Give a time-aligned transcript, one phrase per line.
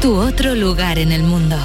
[0.00, 1.56] Tu otro lugar en el mundo.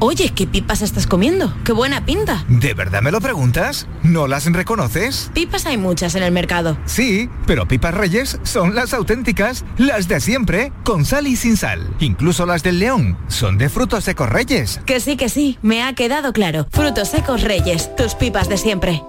[0.00, 1.52] Oye, ¿qué pipas estás comiendo?
[1.64, 2.44] ¡Qué buena pinta!
[2.48, 3.88] ¿De verdad me lo preguntas?
[4.02, 5.30] ¿No las reconoces?
[5.34, 6.78] Pipas hay muchas en el mercado.
[6.84, 11.88] Sí, pero pipas reyes son las auténticas, las de siempre, con sal y sin sal.
[11.98, 14.80] Incluso las del león son de frutos secos reyes.
[14.86, 16.68] Que sí, que sí, me ha quedado claro.
[16.70, 19.02] Frutos secos reyes, tus pipas de siempre.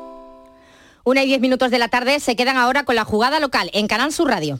[1.04, 3.88] Una y diez minutos de la tarde se quedan ahora con la jugada local en
[3.88, 4.60] Canal Sur Radio.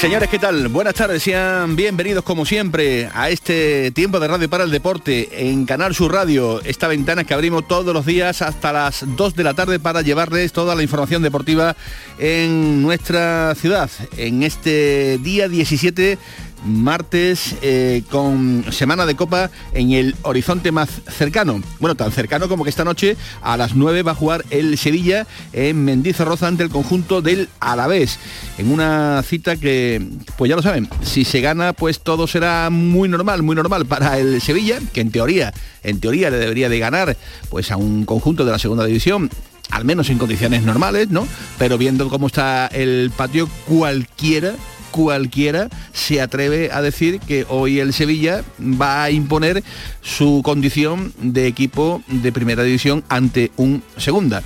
[0.00, 0.68] Señores, ¿qué tal?
[0.68, 5.66] Buenas tardes, sean bienvenidos como siempre a este tiempo de radio para el deporte en
[5.66, 9.52] Canal Sur Radio, esta ventana que abrimos todos los días hasta las 2 de la
[9.52, 11.76] tarde para llevarles toda la información deportiva
[12.18, 13.90] en nuestra ciudad.
[14.16, 16.16] En este día 17
[16.64, 21.62] martes eh, con semana de copa en el horizonte más cercano.
[21.78, 25.26] Bueno, tan cercano como que esta noche a las 9 va a jugar el Sevilla
[25.52, 28.18] en Mendizorroza ante el conjunto del Alavés.
[28.58, 33.08] En una cita que, pues ya lo saben, si se gana pues todo será muy
[33.08, 37.16] normal, muy normal para el Sevilla, que en teoría, en teoría le debería de ganar
[37.48, 39.30] pues a un conjunto de la segunda división
[39.70, 41.26] al menos en condiciones normales, ¿no?
[41.58, 44.54] Pero viendo cómo está el patio, cualquiera
[44.90, 49.62] cualquiera se atreve a decir que hoy el Sevilla va a imponer
[50.02, 54.42] su condición de equipo de primera división ante un segunda.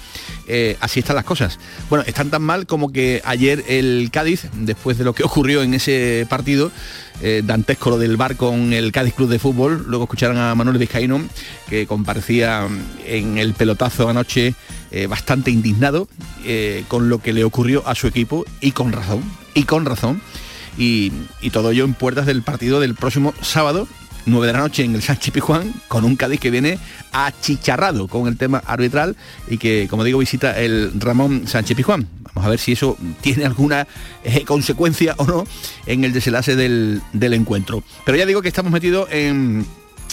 [0.47, 1.59] Eh, así están las cosas.
[1.89, 5.75] Bueno, están tan mal como que ayer el Cádiz, después de lo que ocurrió en
[5.75, 6.70] ese partido,
[7.23, 10.79] eh, dantesco lo del bar con el Cádiz Club de Fútbol, luego escucharon a Manuel
[10.79, 11.23] Vizcaíno,
[11.68, 12.67] que comparecía
[13.07, 14.55] en el pelotazo anoche
[14.91, 16.08] eh, bastante indignado
[16.89, 19.23] con lo que le ocurrió a su equipo y con razón,
[19.55, 20.20] y con razón.
[20.77, 21.12] Y,
[21.52, 23.86] todo ello en puertas del partido del próximo sábado
[24.27, 26.79] 9 de la noche en el Sánchez Pijuán, con un Cádiz que viene
[27.12, 29.17] achicharrado con el tema arbitral
[29.48, 32.08] y que, como digo, visita el Ramón Sánchez Pijuán.
[32.35, 33.86] Vamos a ver si eso tiene alguna
[34.24, 35.45] eh, consecuencia o no
[35.86, 37.85] en el desenlace del, encuentro.
[38.05, 39.67] Pero ya digo que estamos metidos en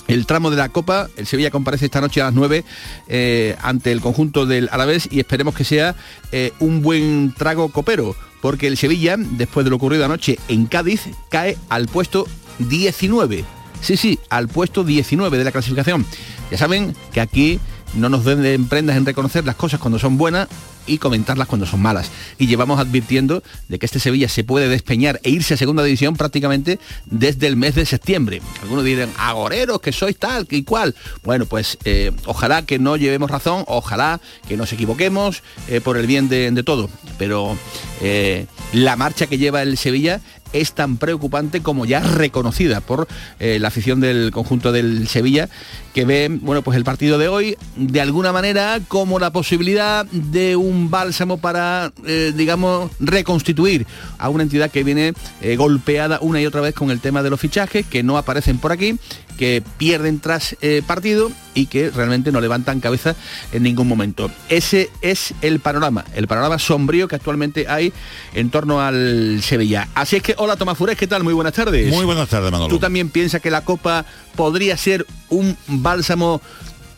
[0.07, 1.09] el tramo de la Copa.
[1.17, 2.63] El Sevilla comparece esta noche a las 9
[3.07, 5.95] eh, ante el conjunto del Alavés y esperemos que sea
[6.31, 11.09] eh, un buen trago copero, porque el Sevilla, después de lo ocurrido anoche en Cádiz,
[11.29, 12.27] cae al puesto
[12.59, 13.45] 19
[13.81, 16.05] Sí, sí, al puesto 19 de la clasificación.
[16.51, 17.59] Ya saben que aquí
[17.95, 20.47] no nos den prendas en reconocer las cosas cuando son buenas
[20.87, 22.11] y comentarlas cuando son malas.
[22.37, 26.15] Y llevamos advirtiendo de que este Sevilla se puede despeñar e irse a segunda división
[26.15, 28.41] prácticamente desde el mes de septiembre.
[28.61, 30.95] Algunos dirán, agoreros, que sois tal, que igual.
[31.23, 36.07] Bueno, pues eh, ojalá que no llevemos razón, ojalá que nos equivoquemos eh, por el
[36.07, 36.89] bien de, todo.
[37.17, 37.57] Pero
[38.01, 40.21] eh, la marcha que lleva el Sevilla
[40.53, 43.07] es tan preocupante como ya reconocida por
[43.39, 45.47] la afición del conjunto del Sevilla,
[45.93, 50.55] que ve bueno, pues el partido de hoy de alguna manera como la posibilidad de
[50.55, 53.85] un bálsamo para, eh, digamos, reconstituir
[54.17, 57.29] a una entidad que viene eh, golpeada una y otra vez con el tema de
[57.29, 58.97] los fichajes, que no aparecen por aquí,
[59.37, 63.15] que pierden tras partido y que realmente no levantan cabeza
[63.51, 64.29] en ningún momento.
[64.49, 67.91] Ese es el panorama, el panorama sombrío que actualmente hay
[68.33, 69.87] en torno al Sevilla.
[69.95, 71.23] Así es que, hola Tomás Fures, ¿qué tal?
[71.23, 71.91] Muy buenas tardes.
[71.91, 72.69] Muy buenas tardes, Manolo.
[72.69, 76.41] ¿Tú también piensas que la Copa podría ser un bálsamo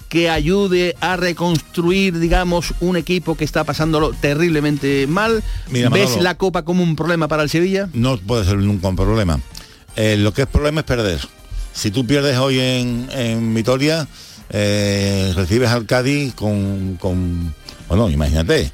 [0.09, 5.43] que ayude a reconstruir, digamos, un equipo que está pasándolo terriblemente mal?
[5.69, 7.89] ¿Ves la Copa como un problema para el Sevilla?
[7.93, 9.39] No puede ser nunca un problema.
[9.95, 11.19] Eh, lo que es problema es perder.
[11.73, 14.07] Si tú pierdes hoy en, en Vitoria,
[14.51, 17.55] eh, recibes al Cádiz con, con,
[17.87, 18.71] bueno, imagínate,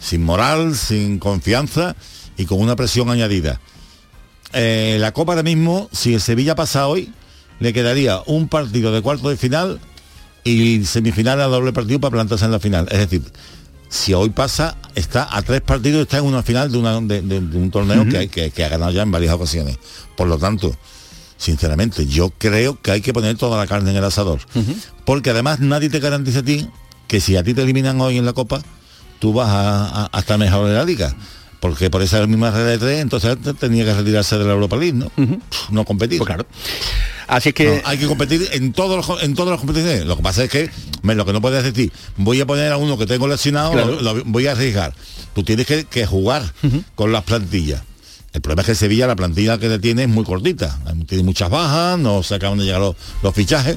[0.00, 1.94] sin moral, sin confianza
[2.38, 3.60] y con una presión añadida.
[4.54, 7.12] Eh, la Copa ahora mismo, si el Sevilla pasa hoy,
[7.60, 9.80] le quedaría un partido de cuarto de final
[10.44, 12.88] y semifinal a doble partido para plantarse en la final.
[12.90, 13.22] Es decir,
[13.88, 18.50] si hoy pasa, está a tres partidos, está en una final de, un torneo que,
[18.50, 19.78] que, ha ganado ya en varias ocasiones.
[20.16, 20.74] Por lo tanto,
[21.36, 24.40] sinceramente, yo creo que hay que poner toda la carne en el asador.
[25.04, 26.68] Porque además nadie te garantiza a ti
[27.08, 28.62] que si a ti te eliminan hoy en la Copa,
[29.18, 31.14] tú vas a, estar mejor en la liga.
[31.60, 34.94] Porque por esa misma regla de tres, entonces tenía que retirarse de la Europa League,
[34.94, 35.12] ¿no?
[35.70, 36.18] No competir.
[36.18, 36.46] Pues claro.
[37.30, 40.04] Así que hay que competir en todos los, en todas las competiciones.
[40.04, 40.70] Lo que pasa es que
[41.02, 44.46] lo que no puedes decir, voy a poner a uno que tengo lesionado, lo, voy
[44.46, 44.94] a arriesgar.
[45.34, 46.42] Tú tienes que, jugar
[46.94, 47.82] con las plantillas.
[48.32, 50.78] El problema es que Sevilla la plantilla que tiene es muy cortita.
[51.06, 53.76] Tiene muchas bajas, no se acaban de llegar los, fichajes,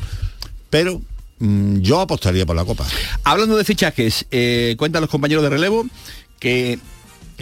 [0.70, 1.02] pero
[1.40, 2.86] mm, yo apostaría por la Copa.
[3.24, 5.86] Hablando de fichajes, eh, cuentan los compañeros de relevo
[6.40, 6.80] que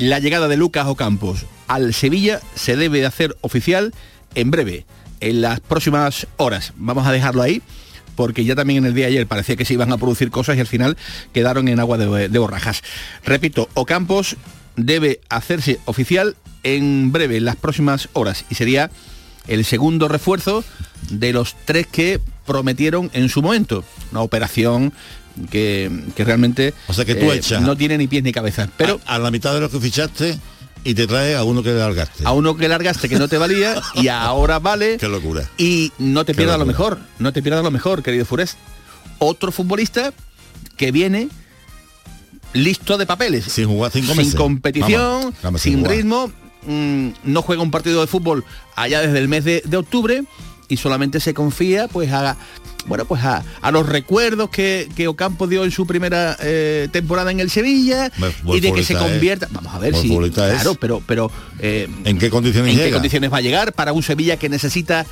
[0.01, 3.93] la llegada de Lucas Ocampos al Sevilla se debe hacer oficial
[4.33, 4.85] en breve,
[5.19, 6.73] en las próximas horas.
[6.75, 7.61] Vamos a dejarlo ahí
[8.15, 10.57] porque ya también en el día de ayer parecía que se iban a producir cosas
[10.57, 10.97] y al final
[11.33, 12.81] quedaron en agua de, de borrajas.
[13.23, 14.37] Repito, Ocampos
[14.75, 18.89] debe hacerse oficial en breve, en las próximas horas, y sería
[19.47, 20.63] el segundo refuerzo
[21.11, 23.83] de los tres que prometieron en su momento.
[24.11, 24.93] Una operación
[25.49, 28.69] que, realmente o sea que tú eh, no tiene ni pies ni cabeza.
[28.77, 30.37] Pero a, la mitad de lo que fichaste
[30.83, 32.23] y te trae a uno que largaste.
[32.25, 34.97] A uno que largaste que no te valía y ahora vale.
[34.99, 35.49] Qué locura.
[35.57, 38.57] Y no te pierdas lo mejor, no te pierdas lo mejor, querido Fures.
[39.19, 40.13] Otro futbolista
[40.77, 41.29] que viene
[42.53, 43.45] listo de papeles.
[43.45, 46.31] Sin jugar cinco Sin competición, sin, ritmo.
[46.65, 48.45] Mm, no juega un partido de fútbol
[48.75, 50.23] allá desde el mes de, octubre
[50.71, 52.37] y solamente se confía pues a
[52.87, 57.41] bueno pues a, los recuerdos que, que, Ocampo dio en su primera eh, temporada en
[57.41, 58.09] el Sevilla
[58.45, 61.29] y de que se convierta vamos a ver si claro pero pero
[61.59, 65.05] eh, en qué condiciones en qué condiciones va a llegar para un Sevilla que necesita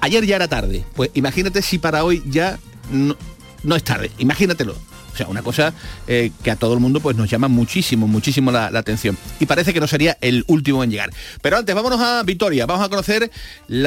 [0.00, 2.58] ayer ya era tarde pues imagínate si para hoy ya
[2.90, 3.16] no,
[3.62, 4.74] no es tarde imagínatelo
[5.14, 5.72] o sea, una cosa
[6.08, 9.16] eh, que a todo el mundo pues nos llama muchísimo, muchísimo la, atención.
[9.38, 11.10] Y parece que no sería el último en llegar.
[11.40, 12.66] Pero antes, vámonos a Vitoria.
[12.66, 13.30] Vamos a conocer
[13.68, 13.82] en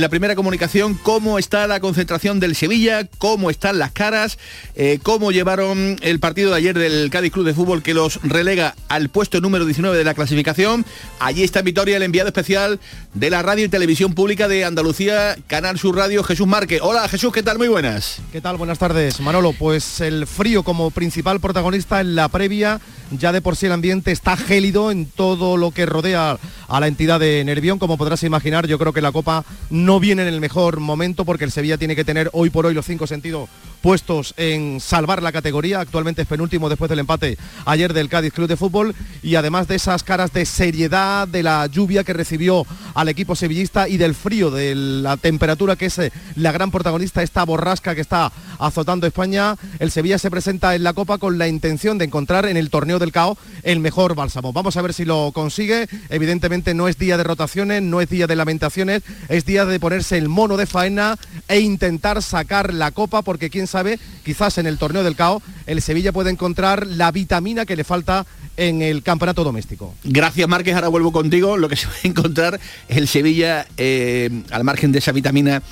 [0.00, 4.38] la primera comunicación cómo está la concentración del Sevilla, cómo están las caras,
[4.74, 8.74] eh, cómo llevaron el partido de ayer del Cádiz Club de Fútbol que los relega
[8.88, 10.84] al puesto número 19 de la clasificación.
[11.20, 12.80] Allí está en Vitoria el enviado especial
[13.14, 16.80] de la radio y televisión pública de Andalucía, Canal Sur Radio, Jesús Márquez.
[16.82, 17.56] Hola Jesús, ¿qué tal?
[17.56, 18.20] Muy buenas.
[18.30, 18.58] ¿Qué tal?
[18.58, 19.52] Buenas tardes, Manolo.
[19.52, 22.80] Pues el frío como principal protagonista en la previa.
[23.12, 26.88] Ya de por sí el ambiente está gélido en todo lo que rodea a la
[26.88, 27.78] entidad de Nervión.
[27.78, 31.44] Como podrás imaginar, yo creo que la Copa no viene en el mejor momento porque
[31.44, 33.48] el Sevilla tiene que tener hoy por hoy los cinco sentidos
[33.80, 35.78] puestos en salvar la categoría.
[35.78, 38.92] Actualmente es penúltimo después del empate ayer del Cádiz Club de Fútbol.
[39.22, 43.88] Y además de esas caras de seriedad, de la lluvia que recibió al equipo sevillista
[43.88, 48.00] y del frío, de la temperatura que es eh, la gran protagonista, esta borrasca que
[48.00, 52.46] está azotando España, el Sevilla se presenta en la Copa con la intención de encontrar
[52.46, 54.52] en el torneo del CAO el mejor bálsamo.
[54.52, 55.86] Vamos a ver si lo consigue.
[56.08, 60.16] Evidentemente no es día de rotaciones, no es día de lamentaciones, es día de ponerse
[60.16, 61.16] el mono de faena
[61.48, 65.82] e intentar sacar la Copa porque quién sabe quizás en el torneo del CAO el
[65.82, 68.24] Sevilla puede encontrar la vitamina que le falta
[68.56, 69.94] en el campeonato doméstico.
[70.04, 71.56] Gracias Márquez, ahora vuelvo contigo.
[71.56, 75.62] Lo que se va a encontrar es el Sevilla, eh, al margen de esa vitamina,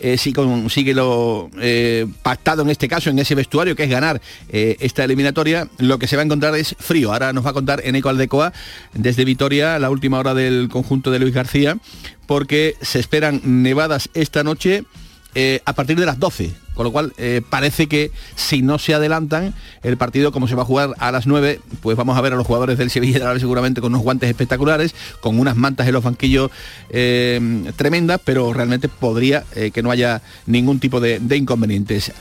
[0.00, 4.20] eh, si consigue lo eh, pactado en este caso, en ese vestuario, que es ganar
[4.50, 7.12] esta eliminatoria, lo que se va a encontrar es frío.
[7.12, 8.52] Ahora nos va a contar Eneco Aldecoa
[8.92, 11.78] desde Vitoria, la última hora del conjunto de Luis García,
[12.26, 14.84] porque se esperan nevadas esta noche
[15.34, 16.52] eh, a partir de las 12.
[16.74, 19.54] Con lo cual eh, parece que si no se adelantan,
[19.84, 22.36] el partido como se va a jugar a las 9, pues vamos a ver a
[22.36, 26.50] los jugadores del Sevilla seguramente con unos guantes espectaculares, con unas mantas en los banquillos
[26.90, 32.12] eh, tremendas, pero realmente podría que no haya ningún tipo de, inconvenientes.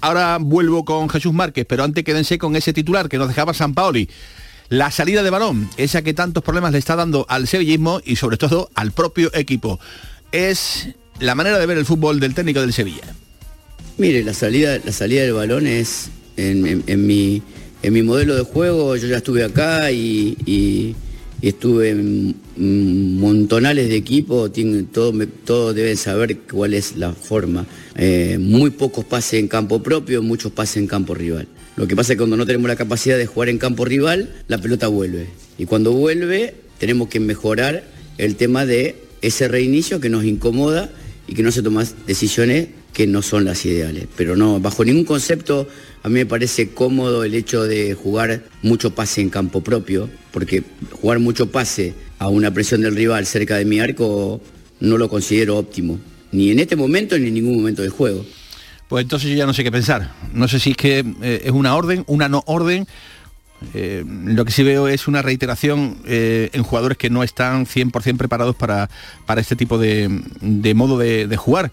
[0.00, 3.74] ahora vuelvo con Jesús Márquez, pero antes quédense con ese titular que nos dejaba San
[3.74, 4.08] Paoli.
[4.70, 8.36] La salida de balón, esa que tantos problemas le está dando al sevillismo y sobre
[8.36, 9.80] todo al propio equipo.
[10.30, 13.14] Es la manera de ver el fútbol del técnico del Sevilla.
[13.98, 17.42] Mire, la salida, la salida del balón es en, mi,
[17.82, 20.94] en mi modelo de juego, yo ya estuve acá y,
[21.42, 22.34] estuve en
[23.18, 24.52] montonales de equipos,
[24.92, 27.66] todos todo deben saber cuál es la forma.
[27.96, 31.48] Eh, muy pocos pases en campo propio, muchos pases en campo rival.
[31.76, 34.34] Lo que pasa es que cuando no tenemos la capacidad de jugar en campo rival,
[34.48, 35.28] la pelota vuelve.
[35.56, 37.84] Y cuando vuelve, tenemos que mejorar
[38.18, 40.90] el tema de ese reinicio que nos incomoda
[41.30, 44.08] y que no se toman decisiones que no son las ideales.
[44.16, 45.68] Pero no, bajo ningún concepto
[46.02, 50.64] a mí me parece cómodo el hecho de jugar mucho pase en campo propio, porque
[51.00, 54.40] jugar mucho pase a una presión del rival cerca de mi arco
[54.80, 56.00] no lo considero óptimo,
[56.32, 58.24] ni en este momento ni en ningún momento del juego.
[58.88, 60.12] Pues entonces yo ya no sé qué pensar.
[60.34, 62.88] No sé si es que eh, es una orden, una no orden,
[63.74, 68.16] eh, lo que sí veo es una reiteración eh, en jugadores que no están 100%
[68.16, 68.88] preparados para,
[69.26, 70.08] para este tipo de,
[70.74, 71.72] modo de, jugar.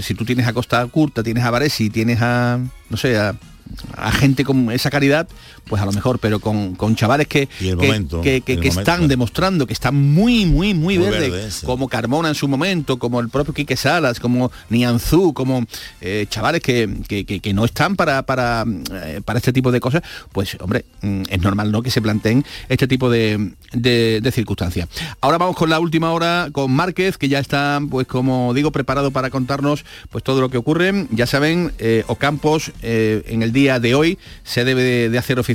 [0.00, 4.44] Si tú tienes a Costa Curta, tienes a Varesi, tienes a, no sé, a gente
[4.44, 5.28] con esa calidad,
[5.66, 9.08] pues a lo mejor, pero con, con chavales que, que, momento, que- momento, están claro.
[9.08, 11.66] demostrando que están muy, muy, muy, Muy verdes, sí.
[11.66, 15.64] como Carmona en su momento, como el propio Quique Salas, como Nianzú, como
[16.00, 19.80] eh, chavales que, que- que- que no están para, para, eh, para este tipo de
[19.80, 20.02] cosas,
[20.32, 21.82] pues hombre, mm, es normal ¿no?
[21.82, 24.88] que se planteen este tipo de, de- de circunstancias.
[25.22, 29.10] Ahora vamos con la última hora con Márquez, que ya está, pues como digo, preparado
[29.12, 31.06] para contarnos pues todo lo que ocurre.
[31.10, 35.38] Ya saben, eh, Ocampos eh, en el día de hoy se debe de, de hacer
[35.38, 35.53] oficial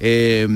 [0.00, 0.46] eh,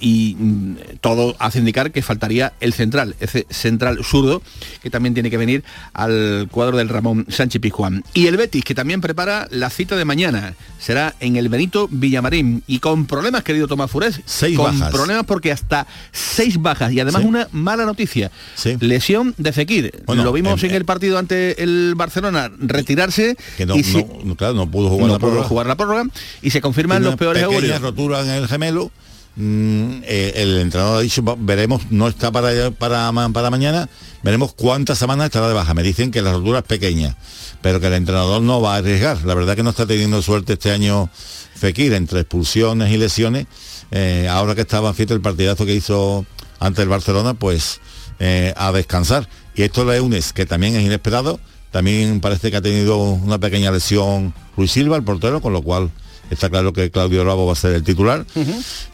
[0.00, 4.42] y mm, todo hace indicar que faltaría el central, ese central zurdo,
[4.82, 8.04] que también tiene que venir al cuadro del Ramón Sánchez Pizjuán.
[8.14, 12.62] Y el Betis, que también prepara la cita de mañana, será en el Benito Villamarín.
[12.66, 14.92] Y con problemas, querido Tomás Furés, Seis con bajas.
[14.92, 17.28] problemas porque hasta seis bajas y además Sí.
[17.28, 18.30] una mala noticia.
[18.54, 18.76] Sí.
[18.80, 20.02] Lesión de Fekir.
[20.06, 23.98] Bueno, Lo vimos en- en, el partido ante el Barcelona retirarse Que no, y si-
[23.98, 25.48] no- no, claro, no pudo jugar no la pudo prórroga.
[25.48, 26.04] jugar la prórroga
[26.42, 27.80] y se confirman los peores augurios.
[27.96, 28.90] En el gemelo.
[29.34, 33.88] Mm, eh, el entrenador ha dicho, veremos, no está para, para, para mañana,
[34.22, 35.72] veremos cuántas semanas estará de baja.
[35.74, 37.16] Me dicen que la rotura es pequeña,
[37.62, 39.24] pero que el entrenador no va a arriesgar.
[39.24, 41.08] La verdad que no está teniendo suerte este año
[41.54, 43.46] Fekir entre expulsiones y lesiones.
[43.90, 46.26] Eh, ahora que estaba fíjate el partidazo que hizo
[46.58, 47.80] ante el Barcelona, pues
[48.18, 49.28] eh, a descansar.
[49.54, 51.38] Y esto le unes, que también es inesperado,
[51.70, 55.90] también parece que ha tenido una pequeña lesión Luis Silva, el portero, con lo cual
[56.30, 58.24] está claro que Claudio Bravo va a ser el titular.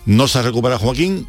[0.07, 1.27] No se ha recuperado Joaquín,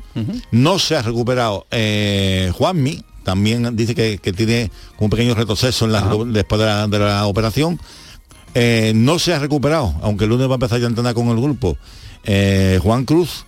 [0.52, 5.92] no se ha recuperado eh, Juanmi, también dice que, que tiene un pequeño retroceso en
[5.92, 7.80] la- después de la, de la operación.
[8.56, 11.28] Eh, no se ha recuperado, aunque el lunes va a empezar ya a entrenar con
[11.30, 11.78] el grupo,
[12.24, 13.46] eh, Juan Cruz.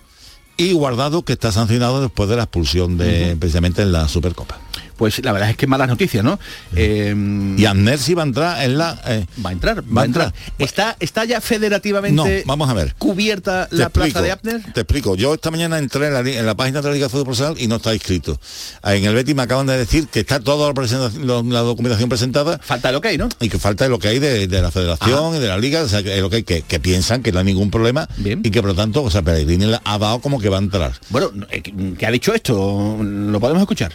[0.56, 4.60] Y Guardado, que está sancionado después de la expulsión de precisamente en la Supercopa.
[4.96, 6.38] Pues la verdad es que malas noticias, ¿no?
[6.76, 7.14] Eh,
[7.56, 9.00] Y Amner sí va a entrar en la...
[9.06, 10.26] eh, va a entrar, va, va a entrar.
[10.26, 10.54] entrar.
[10.58, 12.94] ¿Está, ¿Está ya federativamente no, vamos a ver.
[12.98, 14.62] cubierta la plaza de Abner?
[14.72, 15.16] Te explico.
[15.16, 17.56] Yo esta mañana entré en la, en la página de la Liga de Fútbol Profesional
[17.60, 18.38] y no está inscrito.
[18.82, 22.58] Ah, En el Betis me acaban de decir que está toda la, lo- documentación presentada
[22.58, 23.28] Falta el ok, ¿no?
[23.40, 25.88] y que falta lo que hay de, de la federación y de la liga, o
[25.88, 28.40] sea, que, lo que, hay que, que piensan que no hay ningún problema Bien.
[28.44, 30.92] y que por lo tanto, o sea, Pellegrini ha dado como que va a entrar.
[31.10, 31.62] Bueno, eh,
[31.98, 32.98] ¿qué ha dicho esto?
[33.00, 33.92] ¿Lo podemos escuchar?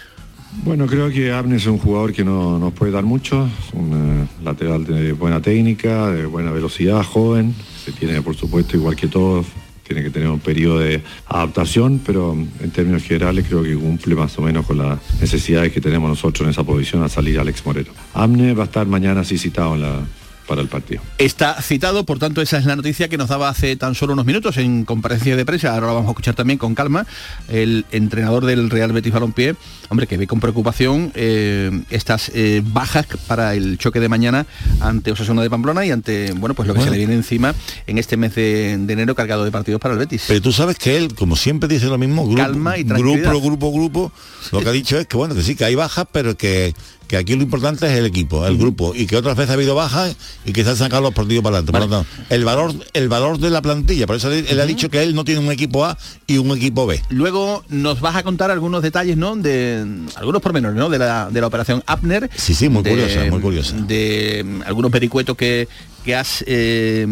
[0.63, 4.43] Bueno, creo que Abner es un jugador que no nos puede dar mucho, un eh,
[4.43, 9.45] lateral de buena técnica, de buena velocidad, joven, se tiene por supuesto igual que todos,
[9.83, 14.37] tiene que tener un periodo de adaptación, pero en términos generales creo que cumple más
[14.37, 17.91] o menos con las necesidades que tenemos nosotros en esa posición a salir Alex Moreno.
[18.13, 20.01] Abner va a estar mañana sí citado en la-
[20.47, 21.01] para el partido.
[21.17, 24.25] Está citado, por tanto esa es la noticia que nos daba hace tan solo unos
[24.25, 27.05] minutos en comparecencia de prensa, ahora vamos a escuchar también con calma,
[27.49, 29.55] el entrenador del Real Betis Balompié,
[29.89, 34.45] hombre, que ve con preocupación eh, estas eh, bajas para el choque de mañana
[34.79, 36.91] ante Osasuna de Pamplona y ante, bueno, pues lo que Bueno.
[36.91, 37.53] se le viene encima
[37.85, 40.23] en este mes de, de enero cargado de partidos para el Betis.
[40.27, 43.71] Pero tú sabes que él, como siempre dice lo mismo, grupo, Calma y grupo, grupo,
[43.71, 44.11] grupo,
[44.51, 46.73] lo que ha dicho es que bueno, que sí, que hay bajas, pero que,
[47.07, 49.75] que aquí lo importante es el equipo, el grupo, y que otras veces ha habido
[49.75, 51.71] bajas y que se han sacado los partidos para adelante.
[51.71, 54.89] Por lo tanto, el valor, el valor de la plantilla, por eso él, ha dicho
[54.89, 55.97] que él no tiene un equipo A
[56.27, 57.01] y un equipo B.
[57.09, 59.35] Luego nos vas a contar algunos detalles, ¿no?
[59.35, 59.85] De
[60.15, 60.89] algunos pormenores, ¿no?
[60.89, 62.29] De la, de la operación Abner.
[62.35, 63.75] Sí, sí, muy de- curiosa, muy curiosa.
[63.75, 65.67] De mm, algunos vericuetos que,
[66.03, 67.07] que has eh,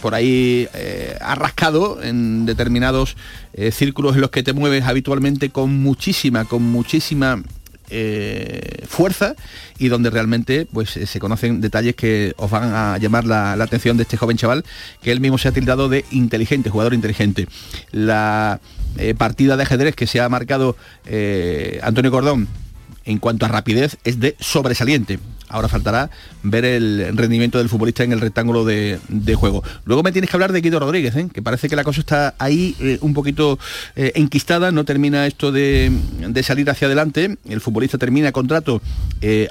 [0.00, 3.16] por ahí eh, arrascado en determinados
[3.52, 7.42] eh, círculos en los que te mueves habitualmente con muchísima, con muchísima
[7.90, 9.34] eh, fuerza
[9.78, 13.96] y donde realmente pues eh, se conocen detalles que os van a llamar la, atención
[13.96, 14.64] de este joven chaval
[15.02, 17.48] que él mismo se ha tildado de inteligente, jugador inteligente.
[17.90, 18.60] La
[18.98, 20.76] eh, partida de ajedrez que se ha marcado
[21.82, 22.48] Antonio Cordón
[23.04, 25.18] en cuanto a rapidez es de sobresaliente.
[25.48, 26.10] Ahora faltará
[26.42, 29.62] ver el rendimiento del futbolista en el rectángulo de, de juego.
[29.84, 31.28] Luego me tienes que hablar de Guido Rodríguez, ¿eh?
[31.32, 33.58] que parece que la cosa está ahí eh, un poquito
[33.96, 35.90] eh, enquistada, no termina esto de,
[36.28, 37.36] de salir hacia adelante.
[37.48, 38.80] El futbolista termina contrato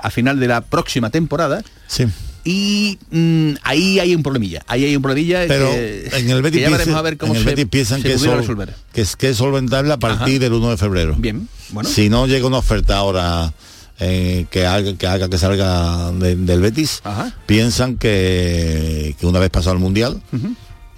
[0.02, 1.64] a final de la próxima temporada.
[1.88, 2.06] Sí.
[2.44, 6.62] Y mm, ahí hay un problemilla, ahí hay un problemilla Pero que, en el Betis,
[6.62, 8.74] ya veremos piensa- a ver cómo en el se, Betis piensan se que, sol- resolver.
[8.94, 10.40] que es, que es solventable a partir Ajá.
[10.40, 11.16] del 1 de febrero.
[11.18, 11.90] Bien, bueno.
[11.90, 13.52] Si no llega una oferta ahora
[14.00, 17.34] eh, que, haga, que haga que salga de- del Betis, Ajá.
[17.46, 20.22] piensan que, que una vez pasado el Mundial,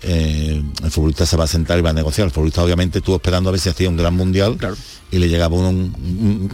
[0.01, 2.25] eh, el futbolista se va a sentar y va a negociar.
[2.27, 4.75] El futbolista obviamente estuvo esperando a ver si hacía un gran Mundial Claro.
[5.11, 6.51] y le llegaba un, un,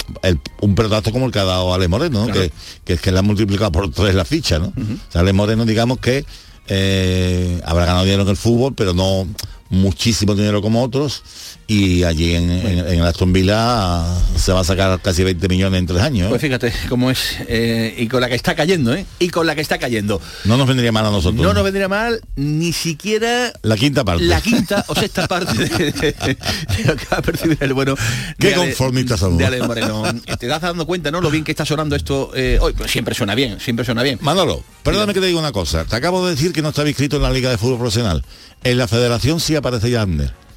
[0.61, 2.25] un pelotazo como el que ha dado Ale Moreno, ¿no?
[2.25, 2.41] Claro.
[2.41, 2.51] que,
[2.83, 4.57] que es que le ha multiplicado por tres la ficha.
[4.59, 4.67] ¿no?
[4.67, 6.25] O sea, Ale Moreno digamos que
[6.67, 9.27] eh, habrá ganado dinero en el fútbol, pero no
[9.69, 11.23] muchísimo dinero como otros
[11.67, 14.03] y allí en, en- Aston Villa
[14.37, 16.27] se va a sacar casi 20 millones en tres años.
[16.27, 16.29] ¿eh?
[16.29, 19.05] Pues fíjate cómo es, eh, y con la que está cayendo, ¿eh?
[19.19, 20.21] Y con la que está cayendo.
[20.43, 21.41] no nos vendría mal a nosotros.
[21.43, 24.23] No nos vendría mal ni siquiera La quinta parte.
[24.23, 27.95] la quinta o sexta parte de, de lo que va a percibir el bueno
[28.39, 29.41] Qué conformistas somos.
[29.65, 30.03] Moreno.
[30.39, 31.21] Te das dando cuenta, ¿no?
[31.21, 32.73] Lo bien que está sonando esto eh, hoy.
[32.73, 34.19] Pues siempre suena bien, siempre suena bien.
[34.21, 35.85] Manolo, perdóname que te diga una cosa.
[35.85, 38.23] Te acabo de decir que no estaba inscrito en la Liga de Fútbol Profesional.
[38.63, 40.05] En la federación sí aparece ya.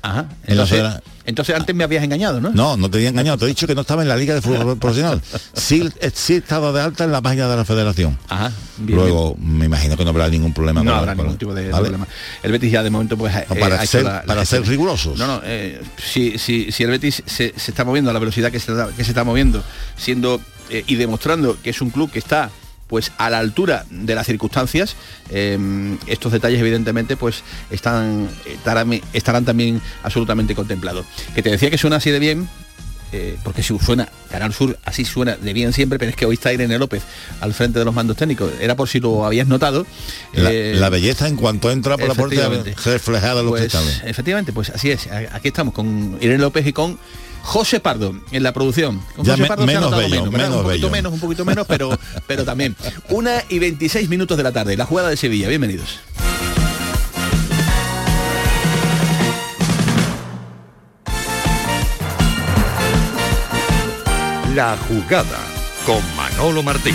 [0.01, 0.27] Ajá.
[0.47, 2.51] En la Entonces, entonces antes me habías engañado, ¿no?
[2.51, 3.37] No, no te había engañado.
[3.37, 5.21] Te he dicho que no estaba en la Liga de Fútbol Profesional.
[5.53, 8.17] Sí, eh, sí estaba de alta en la página de la federación.
[8.29, 8.51] Ajá.
[8.79, 10.83] bien, Luego, me imagino que no habrá ningún problema.
[10.83, 11.83] no habrá ningún tipo de ¿vale?
[11.83, 12.07] problema.
[12.43, 14.63] El Betis ya de momento pues No, para hecho ser- la- la para gestión.
[14.63, 15.19] ser rigurosos.
[15.19, 18.51] No, no, eh, si, si, si el Betis se, se está moviendo a la velocidad
[18.53, 19.63] que se, está- que se está moviendo,
[19.97, 20.41] siendo
[20.71, 22.51] eh, y demostrando que es un club que está
[22.89, 24.97] pues a la altura de las circunstancias,
[25.31, 25.59] eh,
[26.07, 31.07] estos detalles evidentemente pues están estarán, estarán también absolutamente contemplados.
[31.35, 32.49] Que te decía que suena así de bien,
[33.13, 36.35] eh, porque si suena Canal Sur así suena de bien siempre, pero es que hoy
[36.35, 37.03] está Irene López
[37.41, 38.53] al frente de los mandos técnicos.
[38.61, 39.87] Era por si lo habías notado.
[40.35, 42.51] La, Eh, la belleza en cuanto entra por la puerta
[42.85, 45.09] reflejada en los pues, efectivamente, pues así es.
[45.33, 46.99] Aquí estamos con Irene López y con
[47.43, 49.01] José Pardo en la producción.
[49.17, 50.91] Con Ya José me- Pardo se ha menos notado bello, menos, menos un poquito bello.
[50.91, 52.77] menos, un poquito menos, pero, pero también.
[53.11, 55.49] Una y 26 minutos de la tarde, la jugada de Sevilla.
[55.49, 55.99] Bienvenidos.
[64.55, 65.39] La jugada
[65.87, 66.95] con Manolo Martín.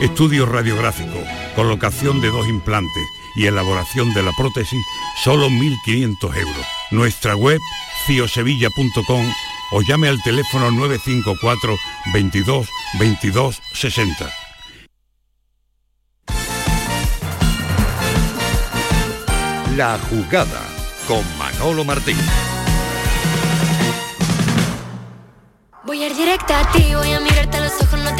[0.00, 1.18] Estudio radiográfico,
[1.54, 4.84] colocación de dos implantes y elaboración de la prótesis,
[5.24, 6.66] solo 1.500 euros.
[6.90, 7.58] Nuestra web,
[8.06, 9.32] ciosevilla.com
[9.72, 11.76] o llame al teléfono 954
[12.12, 14.30] 22 22 60.
[19.76, 20.62] La jugada
[21.08, 22.16] con Manolo Martín.
[25.84, 28.15] Voy a ir directa a ti, voy a mirarte a los ojos, no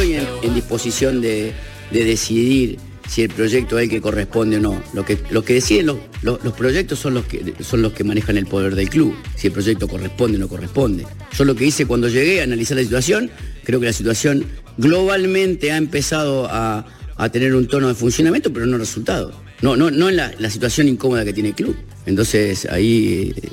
[0.00, 1.52] estoy en, disposición de,
[1.90, 4.80] de decidir si el proyecto es que corresponde o no.
[4.94, 8.36] Lo que, lo que deciden los, los- proyectos son los, que, son los que manejan
[8.36, 11.04] el poder del club, si el proyecto corresponde o no corresponde.
[11.36, 13.30] Yo lo que hice cuando llegué a analizar la situación,
[13.64, 14.44] creo que la situación
[14.76, 19.32] globalmente ha empezado a, a tener un tono de funcionamiento, pero no resultado.
[19.62, 21.76] No, no, no en la, situación incómoda que tiene el club.
[22.06, 23.48] Entonces ahí eh,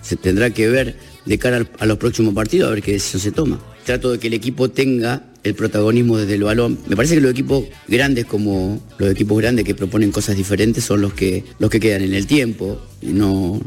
[0.00, 3.32] se tendrá que ver de cara a los próximos partidos a ver qué decisión se
[3.32, 3.58] toma.
[3.84, 6.78] Trato de que el equipo tenga el protagonismo desde el balón.
[6.86, 11.00] Me parece que los equipos grandes como los equipos grandes que proponen cosas diferentes son
[11.00, 12.80] los que los que quedan en el tiempo.
[13.02, 13.60] No,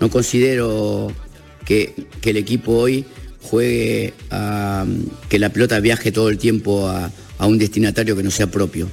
[0.00, 1.12] no considero
[1.64, 3.04] que, que el equipo hoy
[3.42, 4.86] juegue a
[5.28, 8.88] que la pelota viaje todo el tiempo a, a un destinatario que no sea propio.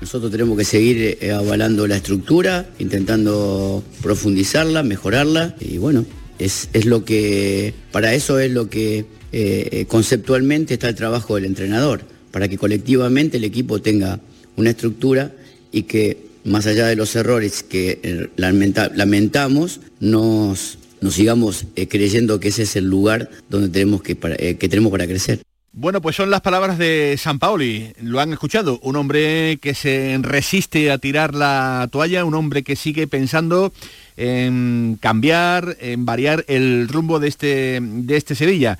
[0.00, 6.06] Nosotros tenemos que seguir eh, avalando la estructura, intentando profundizarla, mejorarla y bueno,
[6.38, 11.44] es, es lo que, para eso es lo que eh, conceptualmente está el trabajo del
[11.44, 14.20] entrenador, para que colectivamente el equipo tenga
[14.56, 15.32] una estructura
[15.72, 21.88] y que más allá de los errores que eh, lamenta- lamentamos, nos, nos sigamos eh,
[21.88, 25.42] creyendo que ese es el lugar donde tenemos que, para- que tenemos para crecer.
[25.72, 27.92] Bueno, pues son las palabras de San Paoli.
[28.02, 28.80] Lo han escuchado.
[28.82, 33.72] Un hombre que se resiste a tirar la toalla, un hombre que sigue pensando
[34.16, 38.78] en cambiar, en variar el rumbo de este, de este Sevilla.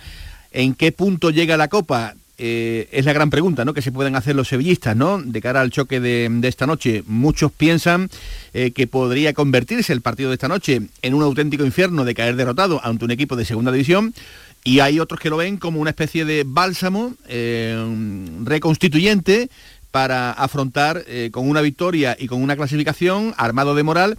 [0.58, 2.16] ¿En qué punto llega la Copa?
[2.36, 3.74] Eh, es la gran pregunta ¿no?
[3.74, 5.22] que se pueden hacer los sevillistas ¿no?
[5.22, 7.04] de cara al choque de, esta noche.
[7.06, 8.10] Muchos piensan
[8.54, 12.34] eh, que podría convertirse el partido de esta noche en un auténtico infierno de caer
[12.34, 14.12] derrotado ante un equipo de segunda división
[14.64, 17.80] y hay otros que lo ven como una especie de bálsamo eh,
[18.42, 19.50] reconstituyente
[19.92, 24.18] para afrontar con una victoria y con una clasificación armado de moral,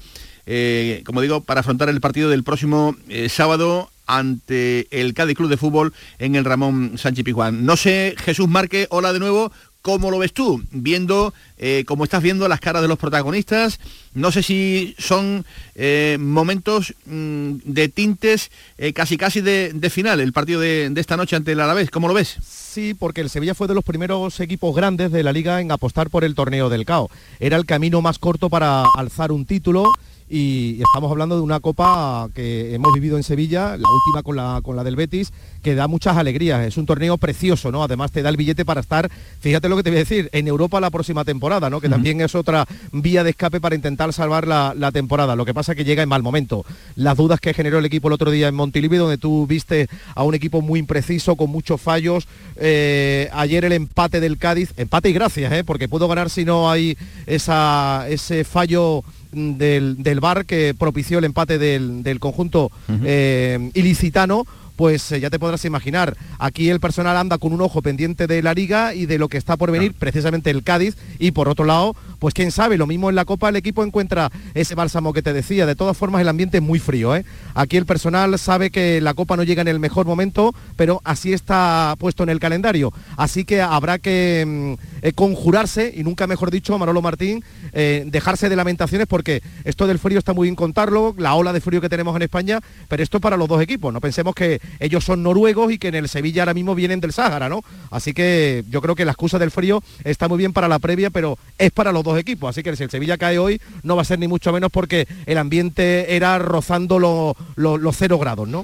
[1.06, 2.96] como digo, para afrontar el partido del próximo
[3.28, 7.64] sábado ante el Cádiz Club de Fútbol en el Ramón Sánchez Pizjuán.
[7.64, 9.52] No sé, Jesús Márquez, hola de nuevo,
[9.84, 10.64] ¿cómo lo ves tú?
[10.72, 13.80] Viendo, eh, como estás viendo las caras de los protagonistas,
[14.16, 15.46] no sé si son
[15.76, 21.16] eh, momentos mm, de tintes eh, casi casi de, final, el partido de, de esta
[21.16, 22.38] noche ante el Alavés, ¿cómo lo ves?
[22.44, 26.10] Sí, porque el Sevilla fue de los primeros equipos grandes de la liga en apostar
[26.10, 27.10] por el torneo del CAO.
[27.40, 29.92] Era el camino más corto para alzar un título
[30.30, 34.62] y estamos hablando de una copa que hemos vivido en Sevilla, la última con la,
[34.64, 36.66] con la del Betis, que da muchas alegrías.
[36.66, 37.84] Es un torneo precioso, ¿no?
[37.84, 40.48] Además te da el billete para estar, fíjate lo que te voy a decir, en
[40.48, 41.82] Europa la próxima temporada, ¿no?
[41.82, 45.36] Que también es otra vía de escape para intentar salvar la, la temporada.
[45.36, 46.64] Lo que pasa es que llega en mal momento.
[46.96, 50.24] Las dudas que generó el equipo el otro día en Montilivi, donde tú viste a
[50.24, 52.28] un equipo muy impreciso, con muchos fallos.
[52.56, 55.64] Eh, ayer el empate del Cádiz, empate y gracias, ¿eh?
[55.64, 61.26] porque pudo ganar si no hay esa, ese fallo del, del VAR que propició el
[61.26, 62.72] empate del, del conjunto
[63.04, 64.46] eh, ilicitano
[64.80, 68.42] pues eh, ya te podrás imaginar, aquí el personal anda con un ojo pendiente de
[68.42, 71.66] la liga y de lo que está por venir, precisamente el Cádiz, y por otro
[71.66, 75.22] lado, pues quién sabe, lo mismo en la Copa el equipo encuentra ese bálsamo que
[75.22, 77.26] te decía, de todas formas el ambiente es muy frío, ¿eh?
[77.56, 81.34] aquí el personal sabe que la Copa no llega en el mejor momento, pero así
[81.34, 86.52] está puesto en el calendario, así que habrá que mm, eh, conjurarse, y nunca mejor
[86.52, 91.16] dicho, Manolo Martín, eh, dejarse de lamentaciones porque esto del frío está muy bien contarlo,
[91.18, 94.00] la ola de frío que tenemos en España, pero esto para los dos equipos, no
[94.00, 97.50] pensemos que ellos son noruegos y que en el Sevilla ahora mismo vienen del Sáhara,
[97.50, 97.64] ¿no?
[97.92, 101.10] Así que yo creo que la excusa del frío está muy bien para la previa,
[101.10, 102.50] pero es para los dos equipos.
[102.50, 105.08] Así que si el Sevilla cae hoy, no va a ser ni mucho menos porque
[105.26, 108.64] el ambiente era rozando los cero grados, ¿no?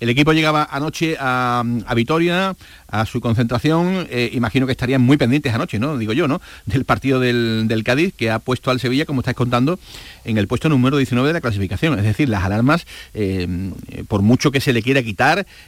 [0.00, 2.56] El equipo llegaba anoche a, a Vitoria,
[2.88, 5.98] a su concentración, eh, imagino que estarían muy pendientes anoche, ¿no?
[5.98, 6.40] Digo yo, ¿no?
[6.66, 9.78] Del partido del, del Cádiz, que ha puesto al Sevilla, como estáis contando,
[10.24, 11.98] en el puesto número 19 de la clasificación.
[11.98, 13.46] Es decir, las alarmas, eh,
[14.08, 15.23] por mucho que se le quiera quitar,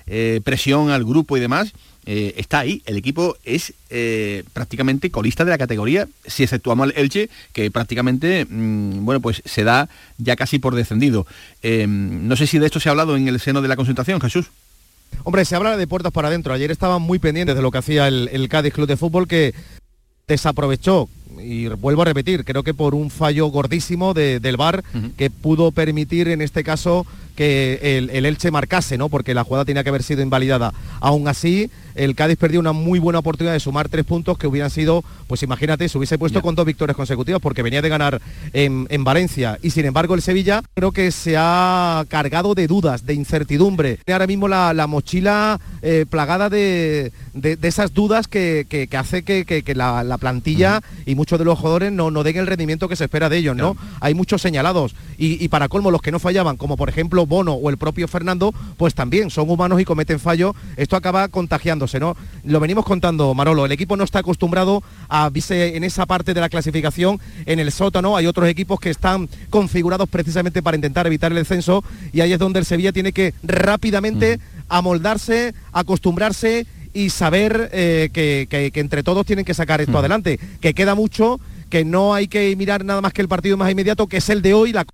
[0.06, 1.72] eh, presión al grupo y demás,
[2.08, 2.82] eh, está ahí.
[2.86, 8.44] El equipo es eh, prácticamente colista de la categoría, si exceptuamos al Elche, que prácticamente,
[8.48, 9.88] mm, bueno, pues se da
[10.18, 11.26] ya casi por descendido.
[11.62, 14.20] Eh, no sé si de esto se ha hablado en el seno de la concentración,
[14.20, 14.46] Jesús.
[15.24, 16.52] Hombre, se habla de puertas para adentro.
[16.52, 19.54] Ayer estaban muy pendientes de lo que hacía el, el Cádiz Club de Fútbol que
[20.28, 21.08] desaprovechó
[21.40, 24.82] y vuelvo a repetir, creo que por un fallo gordísimo de- del VAR
[25.16, 29.08] que pudo permitir en este caso que el, el Elche marcase, ¿no?
[29.08, 30.72] Porque la jugada tenía que haber sido invalidada.
[31.00, 34.70] Aún así, el Cádiz perdió una muy buena oportunidad de sumar tres puntos que hubieran
[34.70, 38.20] sido, pues imagínate, se hubiese puesto con dos victorias consecutivas porque venía de ganar
[38.52, 39.58] en, en Valencia.
[39.62, 43.98] Y sin embargo, el Sevilla creo que se ha cargado de dudas, de incertidumbre.
[44.04, 48.86] Tiene Ahora mismo la, la mochila eh, plagada de, de- de esas dudas que, que-
[48.88, 52.36] que hace que, que- la, la plantilla y muchos de los jugadores no, no den
[52.38, 53.76] el rendimiento que se espera de ellos, ¿no?
[54.00, 54.94] Hay muchos señalados.
[55.18, 58.08] Y, y para colmo, los que no fallaban, como por ejemplo Bono o el propio
[58.08, 60.54] Fernando, pues también son humanos y cometen fallo.
[60.76, 61.28] Esto acaba
[61.94, 62.16] ¿no?
[62.44, 63.64] Lo venimos contando, Marolo.
[63.66, 67.70] El equipo no está acostumbrado a verse en esa parte de la clasificación, en el
[67.72, 68.16] sótano.
[68.16, 72.38] Hay otros equipos que están configurados precisamente para intentar evitar el descenso y ahí es
[72.38, 79.02] donde el Sevilla tiene que rápidamente amoldarse, acostumbrarse y saber eh, que, que- que entre
[79.02, 81.38] todos tienen que sacar esto adelante, que queda mucho,
[81.70, 84.42] que no hay que mirar nada más que el partido más inmediato, que es el
[84.42, 84.84] de hoy, la